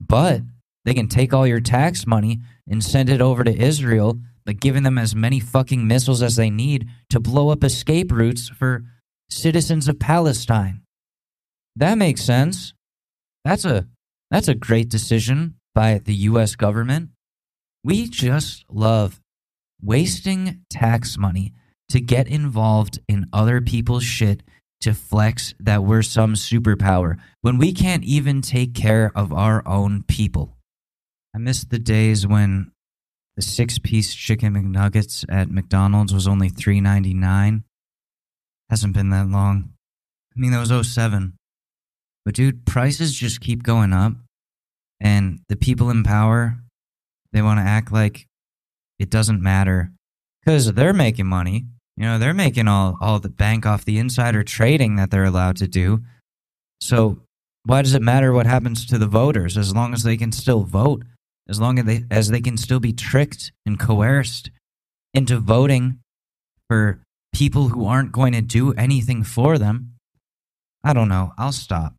[0.00, 0.40] but
[0.86, 4.18] they can take all your tax money and send it over to Israel,
[4.48, 8.48] but giving them as many fucking missiles as they need to blow up escape routes
[8.48, 8.82] for
[9.28, 10.80] citizens of Palestine.
[11.76, 12.72] That makes sense.
[13.44, 13.88] That's a
[14.30, 17.10] that's a great decision by the US government.
[17.84, 19.20] We just love
[19.82, 21.52] wasting tax money
[21.90, 24.42] to get involved in other people's shit
[24.80, 30.04] to flex that we're some superpower when we can't even take care of our own
[30.04, 30.56] people.
[31.34, 32.72] I miss the days when
[33.38, 37.62] the six piece chicken McNuggets at McDonald's was only three ninety nine.
[38.68, 39.70] Hasn't been that long.
[40.36, 41.34] I mean, that was 07.
[42.24, 44.14] But dude, prices just keep going up.
[45.00, 46.58] And the people in power,
[47.32, 48.26] they want to act like
[48.98, 49.92] it doesn't matter
[50.44, 51.66] because they're making money.
[51.96, 55.58] You know, they're making all, all the bank off the insider trading that they're allowed
[55.58, 56.02] to do.
[56.80, 57.22] So
[57.64, 60.64] why does it matter what happens to the voters as long as they can still
[60.64, 61.04] vote?
[61.48, 64.50] As long as they, as they can still be tricked and coerced
[65.14, 66.00] into voting
[66.68, 67.00] for
[67.32, 69.94] people who aren't going to do anything for them.
[70.84, 71.32] I don't know.
[71.38, 71.94] I'll stop.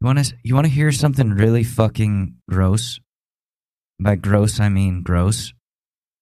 [0.00, 3.00] You want to you want to hear something really fucking gross?
[4.00, 5.52] By gross I mean gross.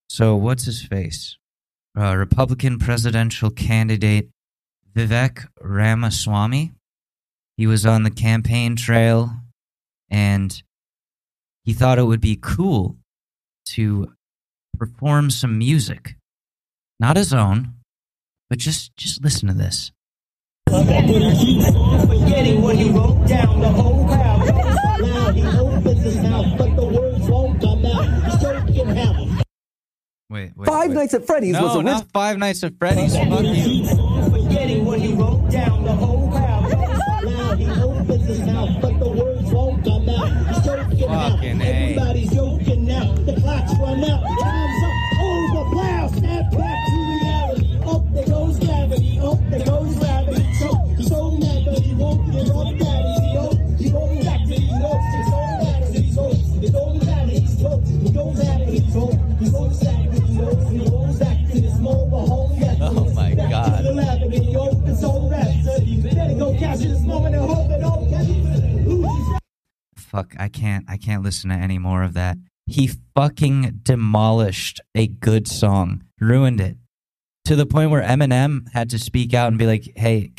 [0.09, 1.39] So what's his face?
[1.99, 4.29] Uh, Republican presidential candidate
[4.95, 6.73] Vivek Ramaswamy.
[7.57, 9.31] He was on the campaign trail
[10.11, 10.63] and
[11.65, 12.97] he thought it would be cool
[13.71, 14.13] to
[14.79, 16.17] perform some music.
[16.99, 17.75] Not his own,
[18.49, 19.93] but just just listen to this.
[20.67, 23.61] But he keeps on forgetting what he wrote down.
[23.61, 25.35] The whole crowd goes loud.
[25.35, 28.25] He opens his mouth, but the words won't come out.
[28.25, 29.43] He's choking him.
[30.31, 30.67] Wait, wait.
[30.67, 30.95] Five wait.
[30.95, 33.17] Nights at Freddy's was a not Five Nights at Freddy's.
[33.17, 33.65] But Fuck he you.
[33.65, 35.83] keeps on forgetting what he wrote down.
[35.85, 36.20] The whole
[70.11, 72.37] Fuck, I can't I can't listen to any more of that.
[72.67, 76.03] He fucking demolished a good song.
[76.21, 76.77] Ruined it.
[77.45, 80.33] To the point where Eminem had to speak out and be like, "Hey,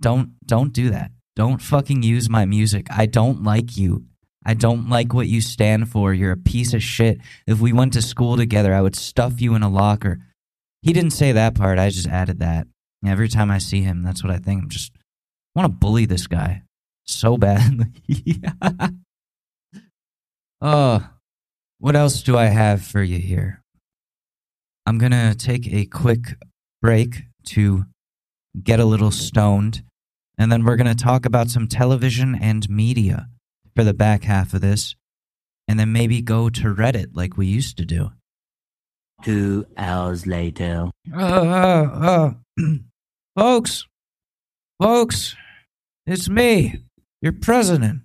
[0.00, 1.10] don't don't do that.
[1.36, 2.86] Don't fucking use my music.
[2.90, 4.06] I don't like you.
[4.46, 6.14] I don't like what you stand for.
[6.14, 7.18] You're a piece of shit.
[7.46, 10.20] If we went to school together, I would stuff you in a locker."
[10.80, 11.78] He didn't say that part.
[11.78, 12.66] I just added that.
[13.04, 14.62] Every time I see him, that's what I think.
[14.62, 14.92] I'm just
[15.54, 16.62] I want to bully this guy
[17.04, 17.92] so bad.
[20.60, 21.08] Oh,
[21.78, 23.62] what else do I have for you here?
[24.86, 26.34] I'm going to take a quick
[26.82, 27.84] break to
[28.62, 29.82] get a little stoned,
[30.36, 33.28] and then we're going to talk about some television and media
[33.76, 34.96] for the back half of this,
[35.68, 38.10] and then maybe go to Reddit like we used to do.
[39.22, 40.90] Two hours later.
[41.12, 42.64] Uh, uh, uh,
[43.36, 43.86] folks,
[44.80, 45.36] folks,
[46.06, 46.82] it's me,
[47.20, 48.02] your president,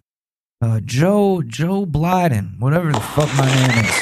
[0.64, 3.96] uh, Joe Joe Biden, whatever the fuck my name is.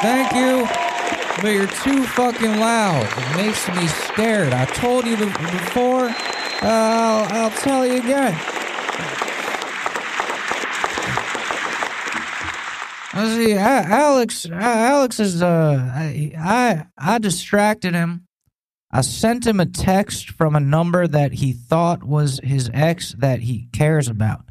[0.00, 0.66] Thank you,
[1.42, 3.04] but you're too fucking loud.
[3.04, 4.52] It makes me scared.
[4.52, 6.06] I told you before.
[6.06, 6.14] Uh,
[6.62, 8.38] I'll, I'll tell you again.
[13.12, 14.46] See, Alex.
[14.46, 15.42] Alex is.
[15.42, 15.90] Uh,
[16.38, 18.28] I I distracted him.
[18.92, 23.40] I sent him a text from a number that he thought was his ex that
[23.40, 24.50] he cares about,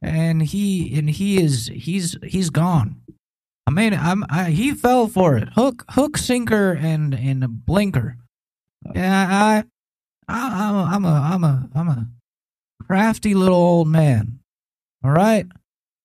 [0.00, 3.02] and he and he is he's he's gone.
[3.66, 5.48] I mean, I'm I, he fell for it.
[5.54, 8.16] Hook, hook, sinker, and and a blinker.
[8.94, 9.64] Yeah, I,
[10.28, 12.06] I I'm a I'm a I'm a
[12.84, 14.38] crafty little old man.
[15.02, 15.46] All right.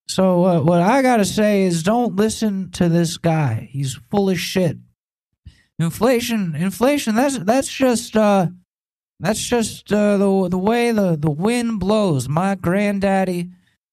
[0.08, 3.69] So uh, what I gotta say is, don't listen to this guy.
[3.71, 4.78] He's full of shit.
[5.82, 7.15] Inflation, inflation.
[7.15, 8.48] That's that's just uh,
[9.20, 12.30] that's just uh, the the way the the wind blows.
[12.30, 13.50] My granddaddy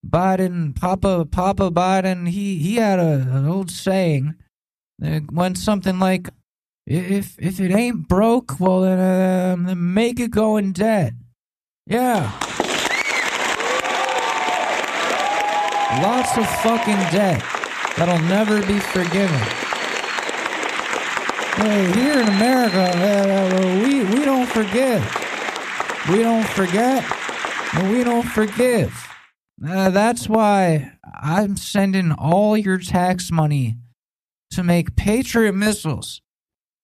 [0.07, 4.35] Biden, Papa Papa Biden, he he had a, an old saying.
[5.01, 6.29] It went something like,
[6.87, 11.15] "If if it ain't broke, well then, uh, then make it go in debt."
[11.87, 12.31] Yeah.
[16.03, 17.43] Lots of fucking debt
[17.97, 19.68] that'll never be forgiven.
[21.59, 25.03] Hey, here in America, uh, we, we don't forget.
[26.09, 27.05] We don't forget,
[27.75, 29.09] and we don't forgive.
[29.69, 33.77] Uh, that's why I'm sending all your tax money
[34.53, 36.23] to make Patriot missiles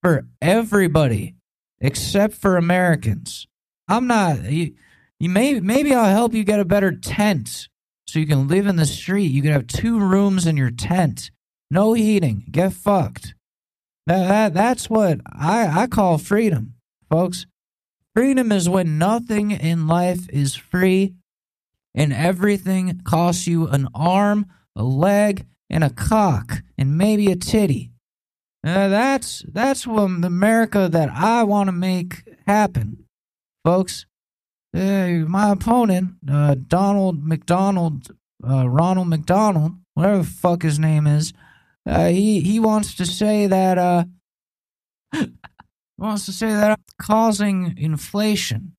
[0.02, 1.36] for everybody
[1.78, 3.46] except for Americans.
[3.86, 4.50] I'm not.
[4.50, 4.74] You,
[5.20, 7.68] you may maybe I'll help you get a better tent
[8.08, 9.30] so you can live in the street.
[9.30, 11.30] You can have two rooms in your tent,
[11.70, 12.44] no heating.
[12.50, 13.33] Get fucked.
[14.06, 16.74] That, that that's what I I call freedom,
[17.10, 17.46] folks.
[18.14, 21.14] Freedom is when nothing in life is free
[21.94, 27.90] and everything costs you an arm, a leg, and a cock, and maybe a titty.
[28.64, 33.04] Uh, that's that's what the America that I want to make happen,
[33.64, 34.06] folks.
[34.74, 38.08] Uh, my opponent, uh, Donald McDonald,
[38.46, 41.32] uh, Ronald McDonald, whatever the fuck his name is,
[41.86, 44.04] uh, he he wants to say that uh,
[45.98, 48.74] wants to say that I'm causing inflation.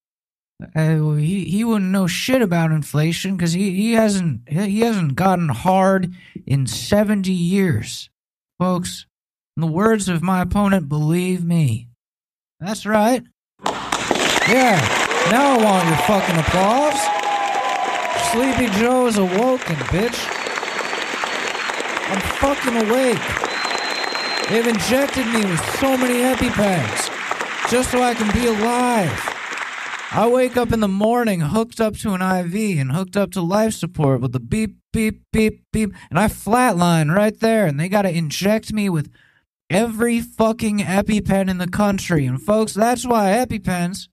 [0.75, 5.49] Uh, he he wouldn't know shit about inflation because he, he hasn't he hasn't gotten
[5.49, 6.13] hard
[6.45, 8.09] in seventy years,
[8.59, 9.05] folks.
[9.57, 11.87] In the words of my opponent, believe me.
[12.59, 13.23] That's right.
[13.65, 14.79] Yeah.
[15.31, 17.15] Now I want your fucking applause.
[18.31, 20.34] Sleepy Joe is awoken, bitch.
[22.07, 23.45] I'm fucking awake.
[24.49, 29.11] They've injected me with so many EpiPens just so I can be alive.
[30.11, 33.41] I wake up in the morning hooked up to an IV and hooked up to
[33.41, 37.89] life support with the beep, beep, beep, beep, and I flatline right there, and they
[37.89, 39.11] got to inject me with
[39.69, 42.25] every fucking EpiPen in the country.
[42.25, 44.07] And folks, that's why EpiPens,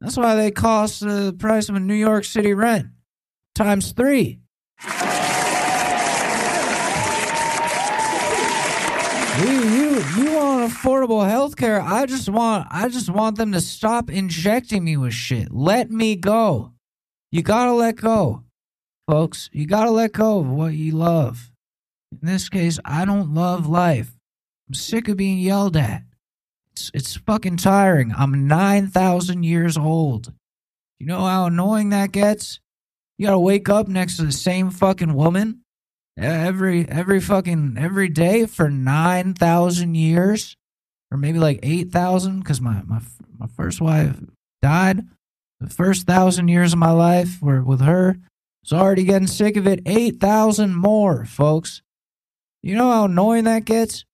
[0.00, 2.88] that's why they cost the price of a New York City rent
[3.54, 4.40] times three.
[9.38, 11.80] You, you, you want affordable health care?
[11.80, 15.52] I just want, I just want them to stop injecting me with shit.
[15.52, 16.72] Let me go.
[17.30, 18.42] You gotta let go,
[19.06, 19.48] folks.
[19.52, 21.52] You gotta let go of what you love.
[22.10, 24.16] In this case, I don't love life.
[24.68, 26.02] I'm sick of being yelled at.
[26.72, 28.12] It's, it's fucking tiring.
[28.16, 30.32] I'm 9,000 years old.
[30.98, 32.58] You know how annoying that gets?
[33.18, 35.60] You gotta wake up next to the same fucking woman
[36.18, 40.56] every every fucking every day for 9,000 years?
[41.10, 43.00] Or maybe like 8,000 cuz my my
[43.38, 44.20] my first wife
[44.60, 45.06] died.
[45.60, 48.18] The first 1000 years of my life were with her.
[48.62, 49.80] Was already getting sick of it.
[49.86, 51.82] 8,000 more folks.
[52.62, 54.04] You know how annoying that gets?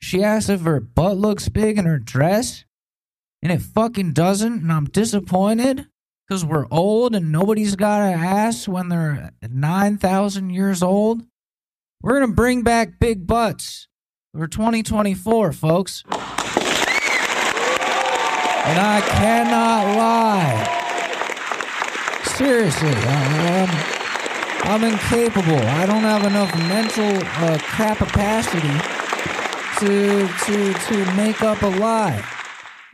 [0.00, 2.64] She asks if her butt looks big in her dress
[3.40, 5.86] and it fucking doesn't and I'm disappointed
[6.32, 11.26] because we're old and nobody's got an ass when they're 9,000 years old.
[12.00, 13.86] We're going to bring back big butts
[14.34, 16.02] for 2024, folks.
[16.08, 16.16] And
[18.80, 20.64] I cannot lie.
[22.24, 23.68] Seriously, I'm,
[24.70, 25.58] I'm incapable.
[25.58, 27.14] I don't have enough mental
[27.44, 28.72] uh, capacity
[29.80, 32.24] to, to, to make up a lie.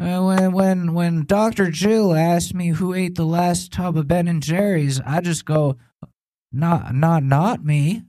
[0.01, 1.71] Uh, when when when Dr.
[1.71, 5.77] Jill asked me who ate the last tub of Ben and Jerry's, I just go,
[6.53, 8.05] not not not me.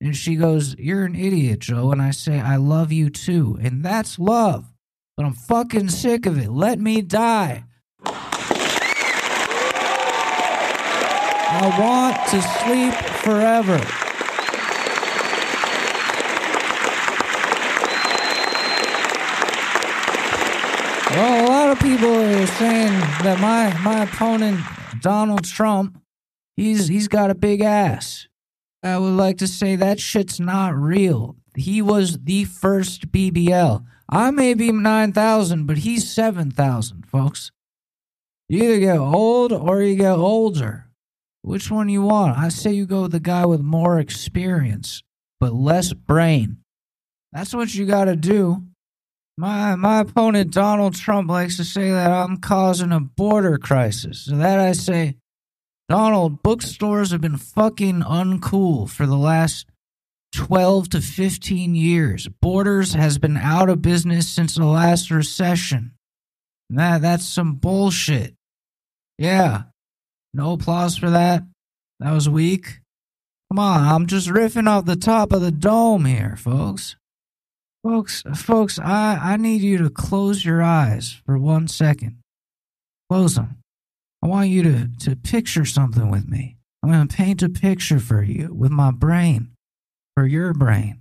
[0.00, 3.82] And she goes, "You're an idiot, Joe." And I say, "I love you too." And
[3.84, 4.72] that's love.
[5.16, 6.50] But I'm fucking sick of it.
[6.50, 7.64] Let me die.
[11.54, 14.01] I want to sleep forever.
[21.14, 24.60] Well, a lot of people are saying that my my opponent
[25.02, 26.00] Donald Trump,
[26.56, 28.28] he's he's got a big ass.
[28.82, 31.36] I would like to say that shit's not real.
[31.54, 33.84] He was the first BBL.
[34.08, 37.52] I may be 9,000, but he's 7,000, folks.
[38.48, 40.88] You either get old or you get older.
[41.42, 42.38] Which one you want?
[42.38, 45.02] I say you go with the guy with more experience,
[45.38, 46.58] but less brain.
[47.32, 48.64] That's what you gotta do.
[49.38, 54.26] My my opponent Donald Trump likes to say that I'm causing a border crisis.
[54.26, 55.16] To that I say,
[55.88, 59.66] Donald, bookstores have been fucking uncool for the last
[60.34, 62.28] 12 to 15 years.
[62.40, 65.92] Borders has been out of business since the last recession.
[66.70, 68.34] That that's some bullshit.
[69.18, 69.64] Yeah.
[70.34, 71.42] No applause for that.
[72.00, 72.80] That was weak.
[73.50, 76.96] Come on, I'm just riffing off the top of the dome here, folks.
[77.82, 82.18] Folks, folks, I, I need you to close your eyes for one second.
[83.10, 83.58] Close them.
[84.22, 86.56] I want you to, to picture something with me.
[86.82, 89.50] I'm going to paint a picture for you with my brain,
[90.16, 91.00] for your brain.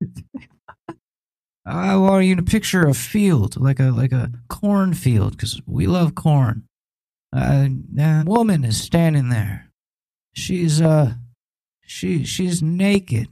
[1.66, 6.14] I want you to picture a field, like a like a cornfield, because we love
[6.14, 6.64] corn.
[7.36, 9.70] Uh, a woman is standing there.
[10.34, 11.14] She's uh,
[11.82, 13.28] she she's naked.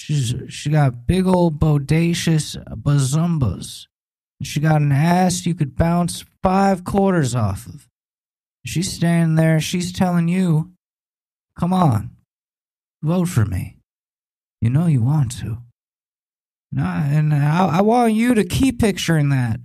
[0.00, 3.86] She's she got big old bodacious bazumbas.
[4.42, 7.86] She got an ass you could bounce five quarters off of.
[8.64, 9.60] She's standing there.
[9.60, 10.72] She's telling you,
[11.58, 12.16] "Come on,
[13.02, 13.76] vote for me.
[14.62, 15.58] You know you want to."
[16.72, 19.60] No, and I, I want you to keep picturing that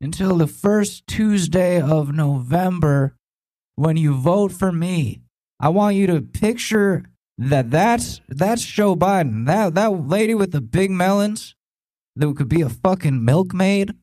[0.00, 3.16] until the first Tuesday of November
[3.74, 5.22] when you vote for me.
[5.58, 7.04] I want you to picture
[7.38, 9.46] that that's that's Joe Biden.
[9.46, 11.54] That that lady with the big melons
[12.16, 13.94] that could be a fucking milkmaid.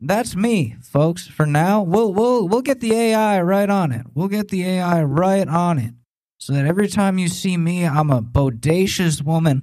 [0.00, 1.26] That's me, folks.
[1.26, 4.06] For now, we'll we'll we'll get the AI right on it.
[4.14, 5.94] We'll get the AI right on it.
[6.38, 9.62] So that every time you see me, I'm a bodacious woman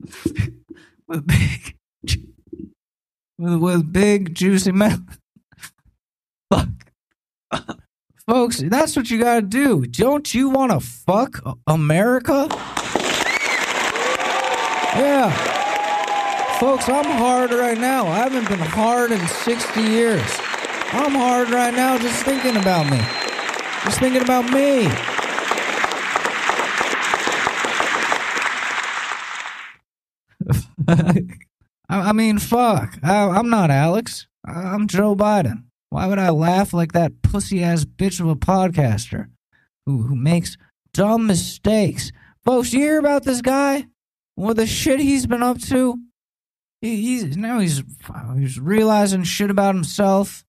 [1.06, 1.76] with big
[3.38, 5.18] with, with big juicy mouth.
[6.50, 6.68] Fuck.
[8.26, 9.84] Folks, that's what you gotta do.
[9.84, 12.48] Don't you wanna fuck America?
[14.96, 15.30] Yeah.
[16.58, 18.06] Folks, I'm hard right now.
[18.06, 20.22] I haven't been hard in 60 years.
[20.92, 22.98] I'm hard right now just thinking about me.
[23.84, 24.88] Just thinking about me.
[31.88, 32.98] I, mean, fuck.
[33.02, 34.26] I, I'm not Alex.
[34.46, 35.64] I'm Joe Biden.
[35.94, 39.28] Why would I laugh like that pussy ass bitch of a podcaster
[39.86, 40.56] who, who makes
[40.92, 42.10] dumb mistakes?
[42.44, 43.86] Folks, you hear about this guy?
[44.34, 46.00] What the shit he's been up to?
[46.80, 47.84] He, he's now he's
[48.36, 50.44] he's realizing shit about himself.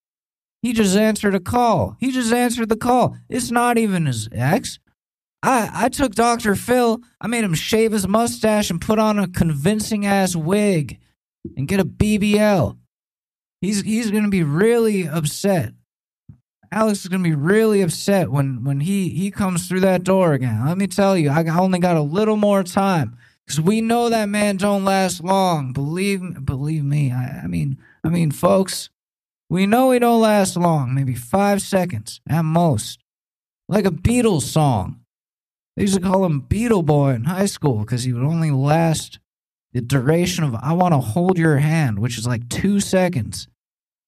[0.64, 1.96] He just answered a call.
[2.00, 3.16] He just answered the call.
[3.30, 4.80] It's not even his ex.
[5.44, 6.56] I, I took Dr.
[6.56, 10.98] Phil, I made him shave his mustache and put on a convincing ass wig
[11.56, 12.80] and get a BBL.
[13.66, 15.74] He's he's gonna be really upset.
[16.72, 20.64] Alex is gonna be really upset when when he he comes through that door again.
[20.64, 24.30] Let me tell you, I only got a little more time because we know that
[24.30, 25.74] man don't last long.
[25.74, 27.12] Believe believe me.
[27.12, 28.92] I, I mean I mean, folks,
[29.50, 30.94] we know he don't last long.
[30.94, 33.00] Maybe five seconds at most,
[33.68, 35.00] like a Beatles song.
[35.76, 39.18] They used to call him Beetle Boy in high school because he would only last
[39.74, 43.48] the duration of I want to hold your hand, which is like two seconds.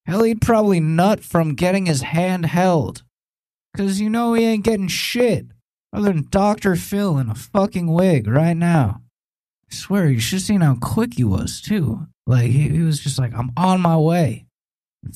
[0.08, 3.02] Hell, he'd probably nut from getting his hand held.
[3.72, 5.48] Because you know he ain't getting shit
[5.92, 6.76] other than Dr.
[6.76, 9.02] Phil in a fucking wig right now.
[9.70, 12.06] I swear, you should have seen how quick he was, too.
[12.26, 14.46] Like, he, he was just like, I'm on my way.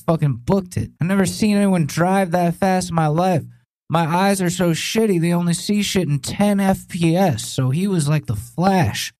[0.05, 0.91] Fucking booked it.
[1.01, 3.43] i never seen anyone drive that fast in my life.
[3.89, 7.41] My eyes are so shitty, they only see shit in 10 FPS.
[7.41, 9.11] So he was like the Flash.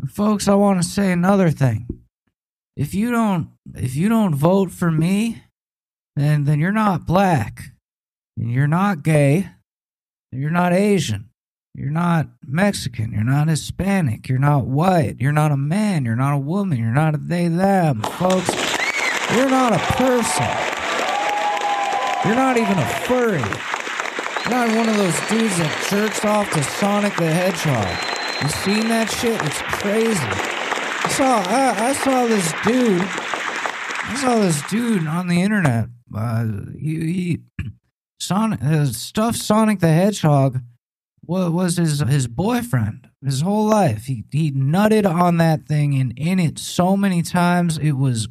[0.00, 1.86] And folks, I want to say another thing.
[2.80, 5.42] If you don't if you don't vote for me,
[6.16, 7.74] then then you're not black.
[8.38, 9.50] And you're not gay.
[10.32, 11.28] You're not Asian.
[11.74, 13.12] You're not Mexican.
[13.12, 14.30] You're not Hispanic.
[14.30, 15.16] You're not white.
[15.20, 16.06] You're not a man.
[16.06, 16.78] You're not a woman.
[16.78, 18.00] You're not a they, them.
[18.00, 18.48] Folks,
[19.36, 20.48] you're not a person.
[22.24, 23.40] You're not even a furry.
[23.40, 28.42] You're not one of those dudes that jerks off to Sonic the Hedgehog.
[28.42, 29.38] You seen that shit?
[29.42, 30.59] It's crazy.
[31.02, 33.02] I saw I, I saw this dude.
[33.02, 35.88] I saw this dude on the internet.
[36.14, 36.46] Uh,
[36.78, 37.38] he, he
[38.20, 40.60] Sonic uh, stuff Sonic the Hedgehog
[41.26, 44.06] was was his his boyfriend his whole life.
[44.06, 48.28] He he nutted on that thing and in it so many times it was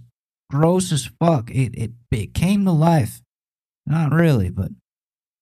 [0.50, 1.50] gross as fuck.
[1.52, 3.22] It it, it came to life.
[3.86, 4.72] Not really, but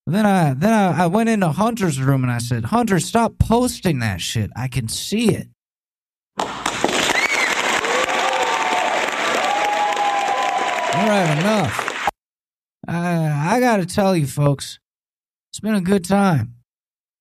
[0.05, 3.99] then I then I, I went into Hunter's room and I said, Hunter, stop posting
[3.99, 4.51] that shit.
[4.55, 5.49] I can see it.
[11.09, 12.09] Right, enough.
[12.87, 14.79] I I gotta tell you, folks,
[15.51, 16.55] it's been a good time.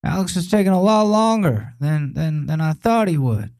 [0.04, 3.50] Alex has taken a lot longer than than than I thought he would.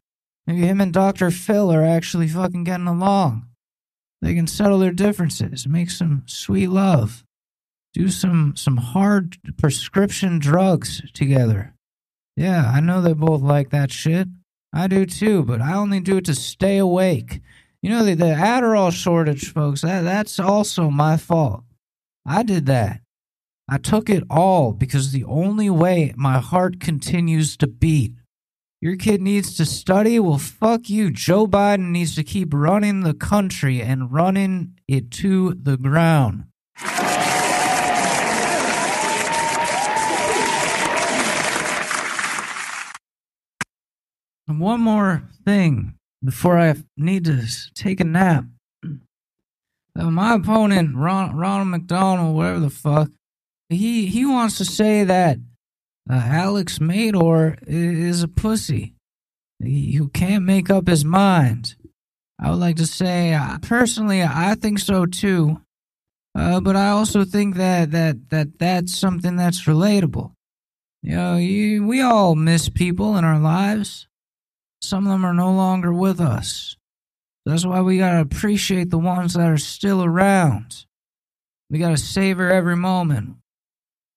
[0.45, 1.29] Maybe him and Dr.
[1.29, 3.47] Phil are actually fucking getting along.
[4.21, 7.23] They can settle their differences, make some sweet love,
[7.93, 11.73] do some some hard prescription drugs together.
[12.35, 14.27] Yeah, I know they both like that shit.
[14.73, 17.41] I do too, but I only do it to stay awake.
[17.81, 21.63] You know, the, the Adderall shortage, folks, that, that's also my fault.
[22.25, 23.01] I did that.
[23.69, 28.13] I took it all because the only way my heart continues to beat.
[28.79, 30.19] Your kid needs to study?
[30.19, 31.11] Well, fuck you.
[31.11, 36.45] Joe Biden needs to keep running the country and running it to the ground.
[44.47, 48.45] And one more thing before I need to take a nap.
[49.99, 53.09] Uh, my opponent, Ron, Ronald McDonald, whatever the fuck,
[53.67, 55.39] he he wants to say that
[56.07, 58.93] uh, Alex Mador is a pussy
[59.63, 61.75] he, who can't make up his mind.
[62.39, 65.61] I would like to say, uh, personally, I think so too.
[66.37, 70.33] Uh, but I also think that, that that that's something that's relatable.
[71.01, 74.06] You know, you, we all miss people in our lives.
[74.81, 76.75] Some of them are no longer with us.
[77.45, 80.85] That's why we gotta appreciate the ones that are still around.
[81.69, 83.37] We gotta savor every moment.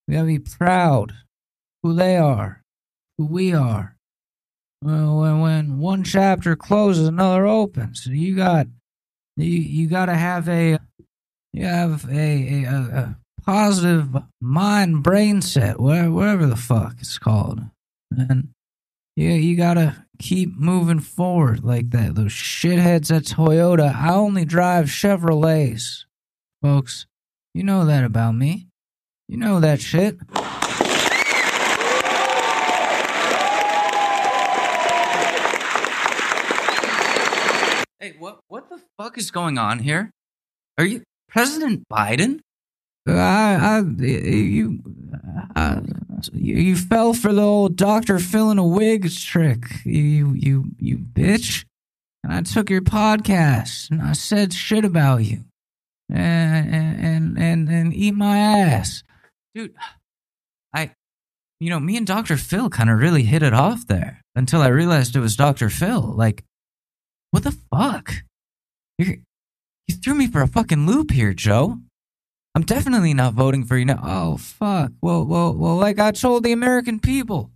[0.07, 1.13] We gotta be proud
[1.83, 2.61] who they are,
[3.17, 3.95] who we are.
[4.81, 8.07] When, when one chapter closes, another opens.
[8.07, 8.67] You got,
[9.37, 10.79] you you gotta have a,
[11.53, 17.61] you have a a, a, positive mind brain set, whatever, whatever the fuck it's called,
[18.11, 18.49] and
[19.15, 22.15] yeah, you gotta keep moving forward like that.
[22.15, 23.93] Those shitheads at Toyota.
[23.93, 26.05] I only drive Chevrolets,
[26.61, 27.07] folks.
[27.53, 28.67] You know that about me.
[29.27, 30.17] You know that shit.
[37.99, 40.11] Hey, what what the fuck is going on here?
[40.77, 42.39] Are you President Biden?
[43.07, 44.79] I, I, you,
[45.55, 45.81] uh,
[46.33, 49.63] you, fell for the old doctor Phil in a wig trick.
[49.85, 51.65] You, you, you bitch.
[52.23, 55.45] And I took your podcast and I said shit about you,
[56.09, 59.03] and and and and eat my ass,
[59.55, 59.73] dude.
[60.73, 60.91] I,
[61.59, 64.67] you know, me and Doctor Phil kind of really hit it off there until I
[64.67, 66.01] realized it was Doctor Phil.
[66.01, 66.43] Like,
[67.31, 68.13] what the fuck?
[68.99, 69.21] You
[69.87, 71.79] you threw me for a fucking loop here, Joe.
[72.53, 74.01] I'm definitely not voting for you now.
[74.03, 74.91] Oh fuck.
[75.01, 75.77] Well, well, well.
[75.77, 77.51] Like I told the American people.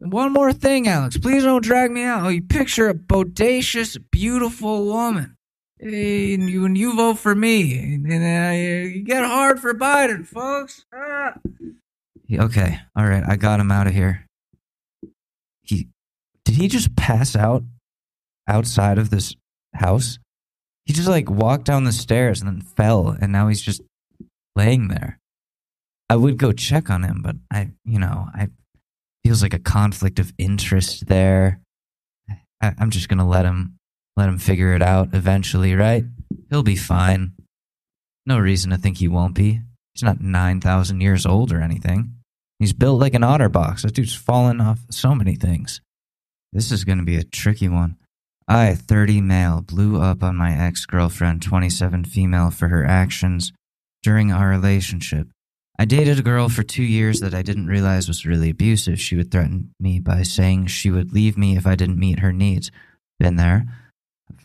[0.00, 1.16] One more thing, Alex.
[1.16, 2.24] Please don't drag me out.
[2.24, 5.36] Oh, you picture a bodacious, beautiful woman,
[5.80, 10.84] and you, when you vote for me, and uh, you get hard for Biden, folks.
[10.94, 11.34] Ah.
[12.30, 13.24] Okay, all right.
[13.26, 14.26] I got him out of here.
[15.62, 15.88] He
[16.44, 17.64] did he just pass out
[18.46, 19.34] outside of this
[19.74, 20.18] house?
[20.84, 23.82] He just like walked down the stairs and then fell, and now he's just
[24.58, 25.18] laying there.
[26.10, 28.48] I would go check on him, but I, you know, I
[29.24, 31.60] feels like a conflict of interest there.
[32.60, 33.76] I, I'm just gonna let him
[34.16, 36.04] let him figure it out eventually, right?
[36.50, 37.32] He'll be fine.
[38.26, 39.60] No reason to think he won't be.
[39.94, 42.14] He's not nine thousand years old or anything.
[42.58, 43.82] He's built like an otterbox.
[43.82, 45.80] That dude's fallen off so many things.
[46.52, 47.96] This is gonna be a tricky one.
[48.50, 53.52] I, 30 male, blew up on my ex girlfriend, 27 female, for her actions
[54.08, 55.28] during our relationship.
[55.78, 58.98] I dated a girl for two years that I didn't realize was really abusive.
[58.98, 62.32] She would threaten me by saying she would leave me if I didn't meet her
[62.32, 62.70] needs.
[63.18, 63.66] Been there.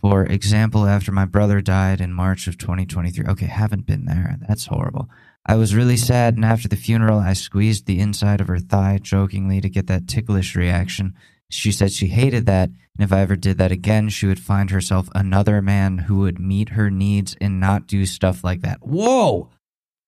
[0.01, 3.25] For example, after my brother died in March of 2023.
[3.25, 4.35] Okay, haven't been there.
[4.45, 5.09] That's horrible.
[5.45, 8.99] I was really sad, and after the funeral, I squeezed the inside of her thigh
[9.01, 11.13] jokingly to get that ticklish reaction.
[11.53, 14.69] She said she hated that, and if I ever did that again, she would find
[14.69, 18.79] herself another man who would meet her needs and not do stuff like that.
[18.81, 19.49] Whoa!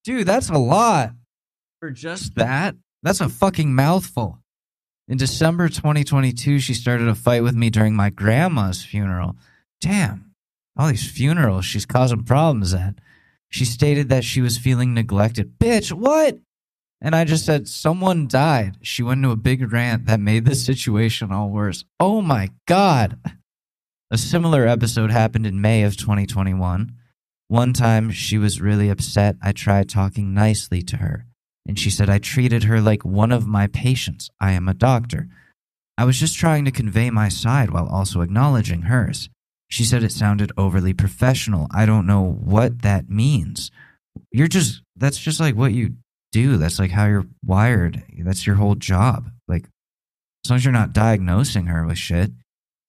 [0.04, 1.14] Dude, that's a lot.
[1.80, 2.76] For just that?
[3.04, 4.40] That's a fucking mouthful.
[5.08, 9.36] In December 2022, she started a fight with me during my grandma's funeral.
[9.82, 10.32] Damn,
[10.76, 12.96] all these funerals she's causing problems at.
[13.50, 15.60] She stated that she was feeling neglected.
[15.60, 16.40] Bitch, what?
[17.02, 18.78] And I just said, someone died.
[18.82, 21.86] She went into a big rant that made the situation all worse.
[22.00, 23.20] Oh my God.
[24.12, 26.92] A similar episode happened in May of 2021.
[27.48, 29.36] One time she was really upset.
[29.42, 31.26] I tried talking nicely to her,
[31.68, 34.30] and she said I treated her like one of my patients.
[34.40, 35.28] I am a doctor.
[35.98, 39.30] I was just trying to convey my side while also acknowledging hers.
[39.70, 41.68] She said it sounded overly professional.
[41.72, 43.72] I don't know what that means.
[44.32, 45.96] You're just, that's just like what you
[46.36, 46.58] do.
[46.58, 48.04] That's like how you're wired.
[48.20, 49.30] That's your whole job.
[49.48, 49.64] Like,
[50.44, 52.32] as long as you're not diagnosing her with shit.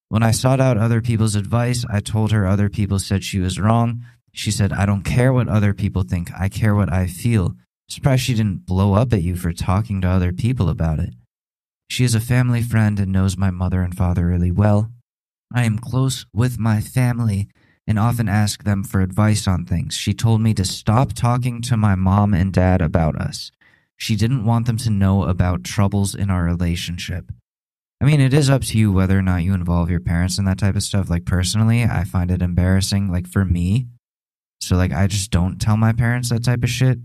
[0.08, 3.60] When I sought out other people's advice, I told her other people said she was
[3.60, 4.02] wrong.
[4.32, 6.30] She said, I don't care what other people think.
[6.36, 7.54] I care what I feel.
[7.88, 11.14] Surprised she didn't blow up at you for talking to other people about it.
[11.88, 14.90] She is a family friend and knows my mother and father really well.
[15.54, 17.48] I am close with my family
[17.86, 19.94] and often ask them for advice on things.
[19.94, 23.52] She told me to stop talking to my mom and dad about us.
[23.96, 27.32] She didn't want them to know about troubles in our relationship.
[28.00, 30.44] I mean, it is up to you whether or not you involve your parents in
[30.44, 31.08] that type of stuff.
[31.08, 33.10] Like, personally, I find it embarrassing.
[33.10, 33.86] Like, for me,
[34.60, 36.98] so like I just don't tell my parents that type of shit.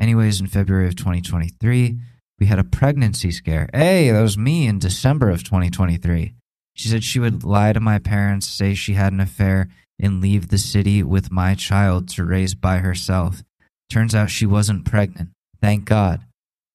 [0.00, 1.98] Anyways, in February of 2023,
[2.38, 3.68] We had a pregnancy scare.
[3.74, 6.34] Hey, that was me in December of 2023.
[6.78, 9.68] She said she would lie to my parents, say she had an affair,
[9.98, 13.42] and leave the city with my child to raise by herself.
[13.90, 15.30] Turns out she wasn't pregnant.
[15.60, 16.20] Thank God.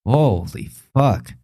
[0.06, 1.36] Holy fuck.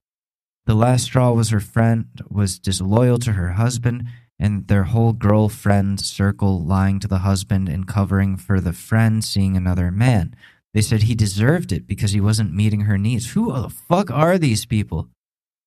[0.66, 4.03] The last straw was her friend was disloyal to her husband
[4.38, 9.55] and their whole girlfriend circle lying to the husband and covering for the friend seeing
[9.55, 10.36] another man.
[10.74, 13.32] They said he deserved it because he wasn't meeting her needs.
[13.32, 15.07] Who the fuck are these people?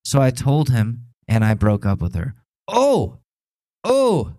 [0.05, 2.34] So I told him and I broke up with her.
[2.74, 3.18] Oh,
[3.84, 4.32] oh,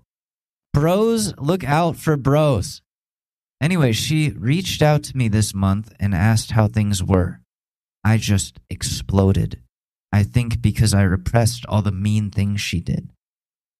[0.73, 2.81] bros, look out for bros.
[3.61, 7.41] Anyway, she reached out to me this month and asked how things were.
[8.03, 9.61] I just exploded.
[10.11, 13.11] I think because I repressed all the mean things she did.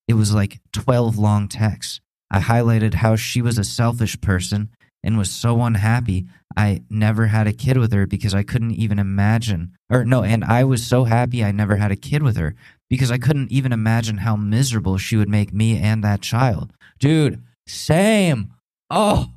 [0.08, 2.00] It was like 12 long texts.
[2.30, 4.70] I highlighted how she was a selfish person
[5.04, 9.00] and was so unhappy I never had a kid with her because I couldn't even
[9.00, 9.74] imagine.
[9.90, 12.56] Or no, and I was so happy I never had a kid with her
[12.90, 16.74] because I couldn't even imagine how miserable she would make me and that child.
[17.00, 18.54] Dude, same.
[18.90, 19.32] Oh,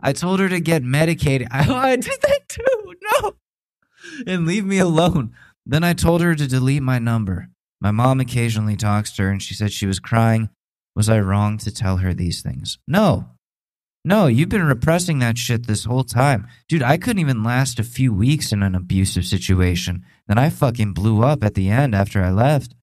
[0.00, 1.48] I told her to get medicated.
[1.50, 2.94] I, I did that too.
[3.22, 3.34] No.
[4.26, 5.34] And leave me alone.
[5.64, 7.48] Then I told her to delete my number.
[7.80, 10.50] My mom occasionally talks to her and she said she was crying.
[10.96, 12.78] Was I wrong to tell her these things?
[12.86, 13.30] No.
[14.04, 16.46] No, you've been repressing that shit this whole time.
[16.68, 20.04] Dude, I couldn't even last a few weeks in an abusive situation.
[20.26, 22.74] Then I fucking blew up at the end after I left.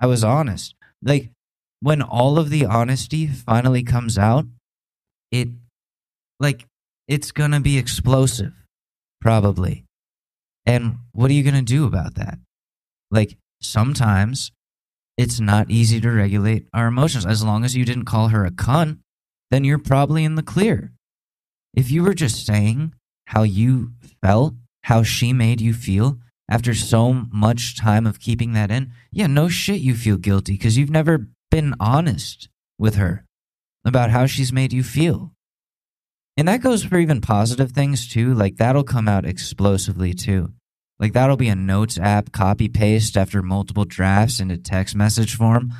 [0.00, 0.74] I was honest.
[1.02, 1.30] Like,
[1.80, 4.46] when all of the honesty finally comes out,
[5.30, 5.48] it,
[6.40, 6.66] like,
[7.06, 8.52] it's gonna be explosive.
[9.20, 9.84] Probably.
[10.64, 12.38] And what are you gonna do about that?
[13.10, 14.52] Like, sometimes
[15.16, 17.24] it's not easy to regulate our emotions.
[17.24, 18.98] As long as you didn't call her a cunt,
[19.50, 20.92] then you're probably in the clear.
[21.74, 22.94] If you were just saying
[23.26, 23.92] how you
[24.22, 26.18] felt, how she made you feel
[26.48, 30.78] after so much time of keeping that in, yeah, no shit, you feel guilty because
[30.78, 33.24] you've never been honest with her
[33.84, 35.32] about how she's made you feel.
[36.36, 38.34] And that goes for even positive things too.
[38.34, 40.52] Like that'll come out explosively too.
[40.98, 45.72] Like that'll be a notes app copy paste after multiple drafts into text message form.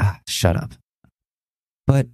[0.00, 0.74] Ah, shut up.
[1.86, 2.08] But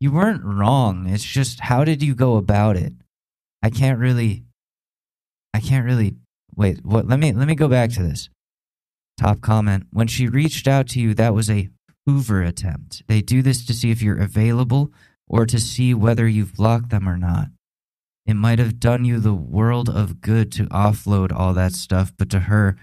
[0.00, 1.08] you weren't wrong.
[1.08, 2.92] It's just how did you go about it?
[3.62, 4.44] I can't really
[5.54, 6.16] I can't really
[6.54, 8.28] wait, what let me let me go back to this.
[9.18, 9.86] Top comment.
[9.90, 11.70] When she reached out to you, that was a
[12.04, 13.02] Hoover attempt.
[13.08, 14.92] They do this to see if you're available
[15.28, 17.48] or to see whether you've blocked them or not.
[18.26, 22.28] It might have done you the world of good to offload all that stuff, but
[22.30, 22.76] to her,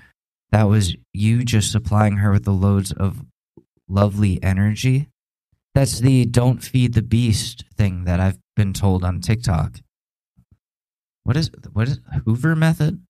[0.51, 3.26] that was you just supplying her with the loads of
[3.88, 5.09] lovely energy.
[5.76, 9.80] That's the don't feed the beast thing that I've been told on TikTok.
[11.24, 13.01] What is what is Hoover method?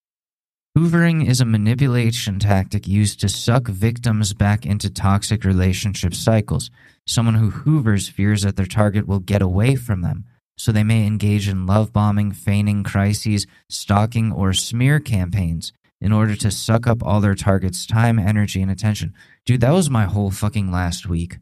[0.76, 6.68] Hoovering is a manipulation tactic used to suck victims back into toxic relationship cycles.
[7.06, 10.24] Someone who hoovers fears that their target will get away from them,
[10.58, 16.34] so they may engage in love bombing, feigning crises, stalking, or smear campaigns in order
[16.34, 19.14] to suck up all their target's time, energy, and attention.
[19.46, 21.36] Dude, that was my whole fucking last week.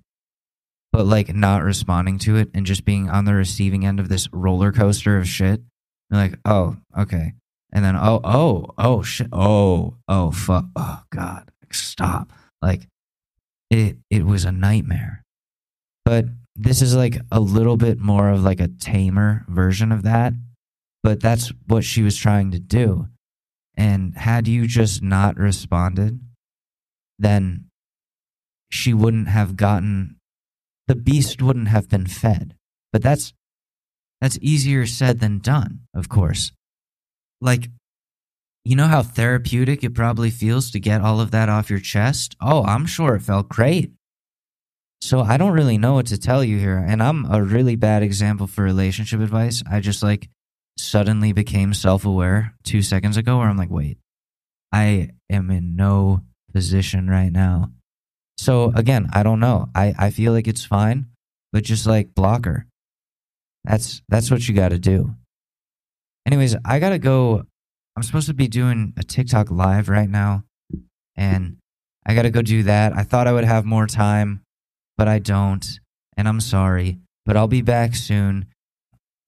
[0.92, 4.28] But like not responding to it and just being on the receiving end of this
[4.32, 5.62] roller coaster of shit.
[6.10, 7.32] You're like, oh, okay.
[7.72, 9.28] And then, oh, oh, oh, shit.
[9.32, 10.66] Oh, oh, fuck.
[10.76, 11.50] Oh, God.
[11.72, 12.30] Stop.
[12.60, 12.86] Like,
[13.70, 15.24] it, it was a nightmare.
[16.04, 20.34] But this is like a little bit more of like a tamer version of that.
[21.02, 23.08] But that's what she was trying to do.
[23.74, 26.20] And had you just not responded,
[27.18, 27.64] then
[28.70, 30.16] she wouldn't have gotten
[30.92, 32.54] the beast wouldn't have been fed.
[32.92, 33.32] But that's
[34.20, 36.52] that's easier said than done, of course.
[37.40, 37.70] Like
[38.62, 42.36] you know how therapeutic it probably feels to get all of that off your chest?
[42.42, 43.92] Oh, I'm sure it felt great.
[45.00, 46.76] So I don't really know what to tell you here.
[46.76, 49.62] And I'm a really bad example for relationship advice.
[49.68, 50.28] I just like
[50.78, 53.96] suddenly became self aware two seconds ago where I'm like, wait,
[54.70, 56.20] I am in no
[56.52, 57.70] position right now.
[58.38, 59.68] So again, I don't know.
[59.74, 61.06] I, I feel like it's fine,
[61.52, 62.66] but just like blocker.
[63.64, 65.14] That's that's what you gotta do.
[66.26, 67.44] Anyways, I gotta go.
[67.96, 70.44] I'm supposed to be doing a TikTok live right now,
[71.16, 71.58] and
[72.06, 72.96] I gotta go do that.
[72.96, 74.42] I thought I would have more time,
[74.96, 75.64] but I don't,
[76.16, 76.98] and I'm sorry.
[77.24, 78.46] But I'll be back soon.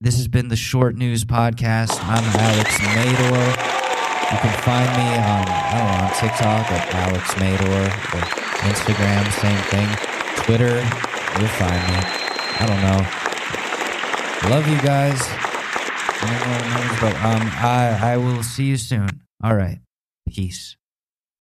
[0.00, 1.96] This has been the Short News Podcast.
[2.02, 3.74] I'm Alex Mador.
[4.32, 9.62] You can find me on I don't know TikTok at Alex Mador or Instagram, same
[9.70, 9.88] thing.
[10.44, 10.76] Twitter,
[11.38, 11.98] you'll find me.
[12.60, 14.50] I don't know.
[14.50, 15.20] Love you guys.
[16.20, 19.08] I don't know what it means, but um, I I will see you soon.
[19.42, 19.78] All right.
[20.28, 20.76] Peace.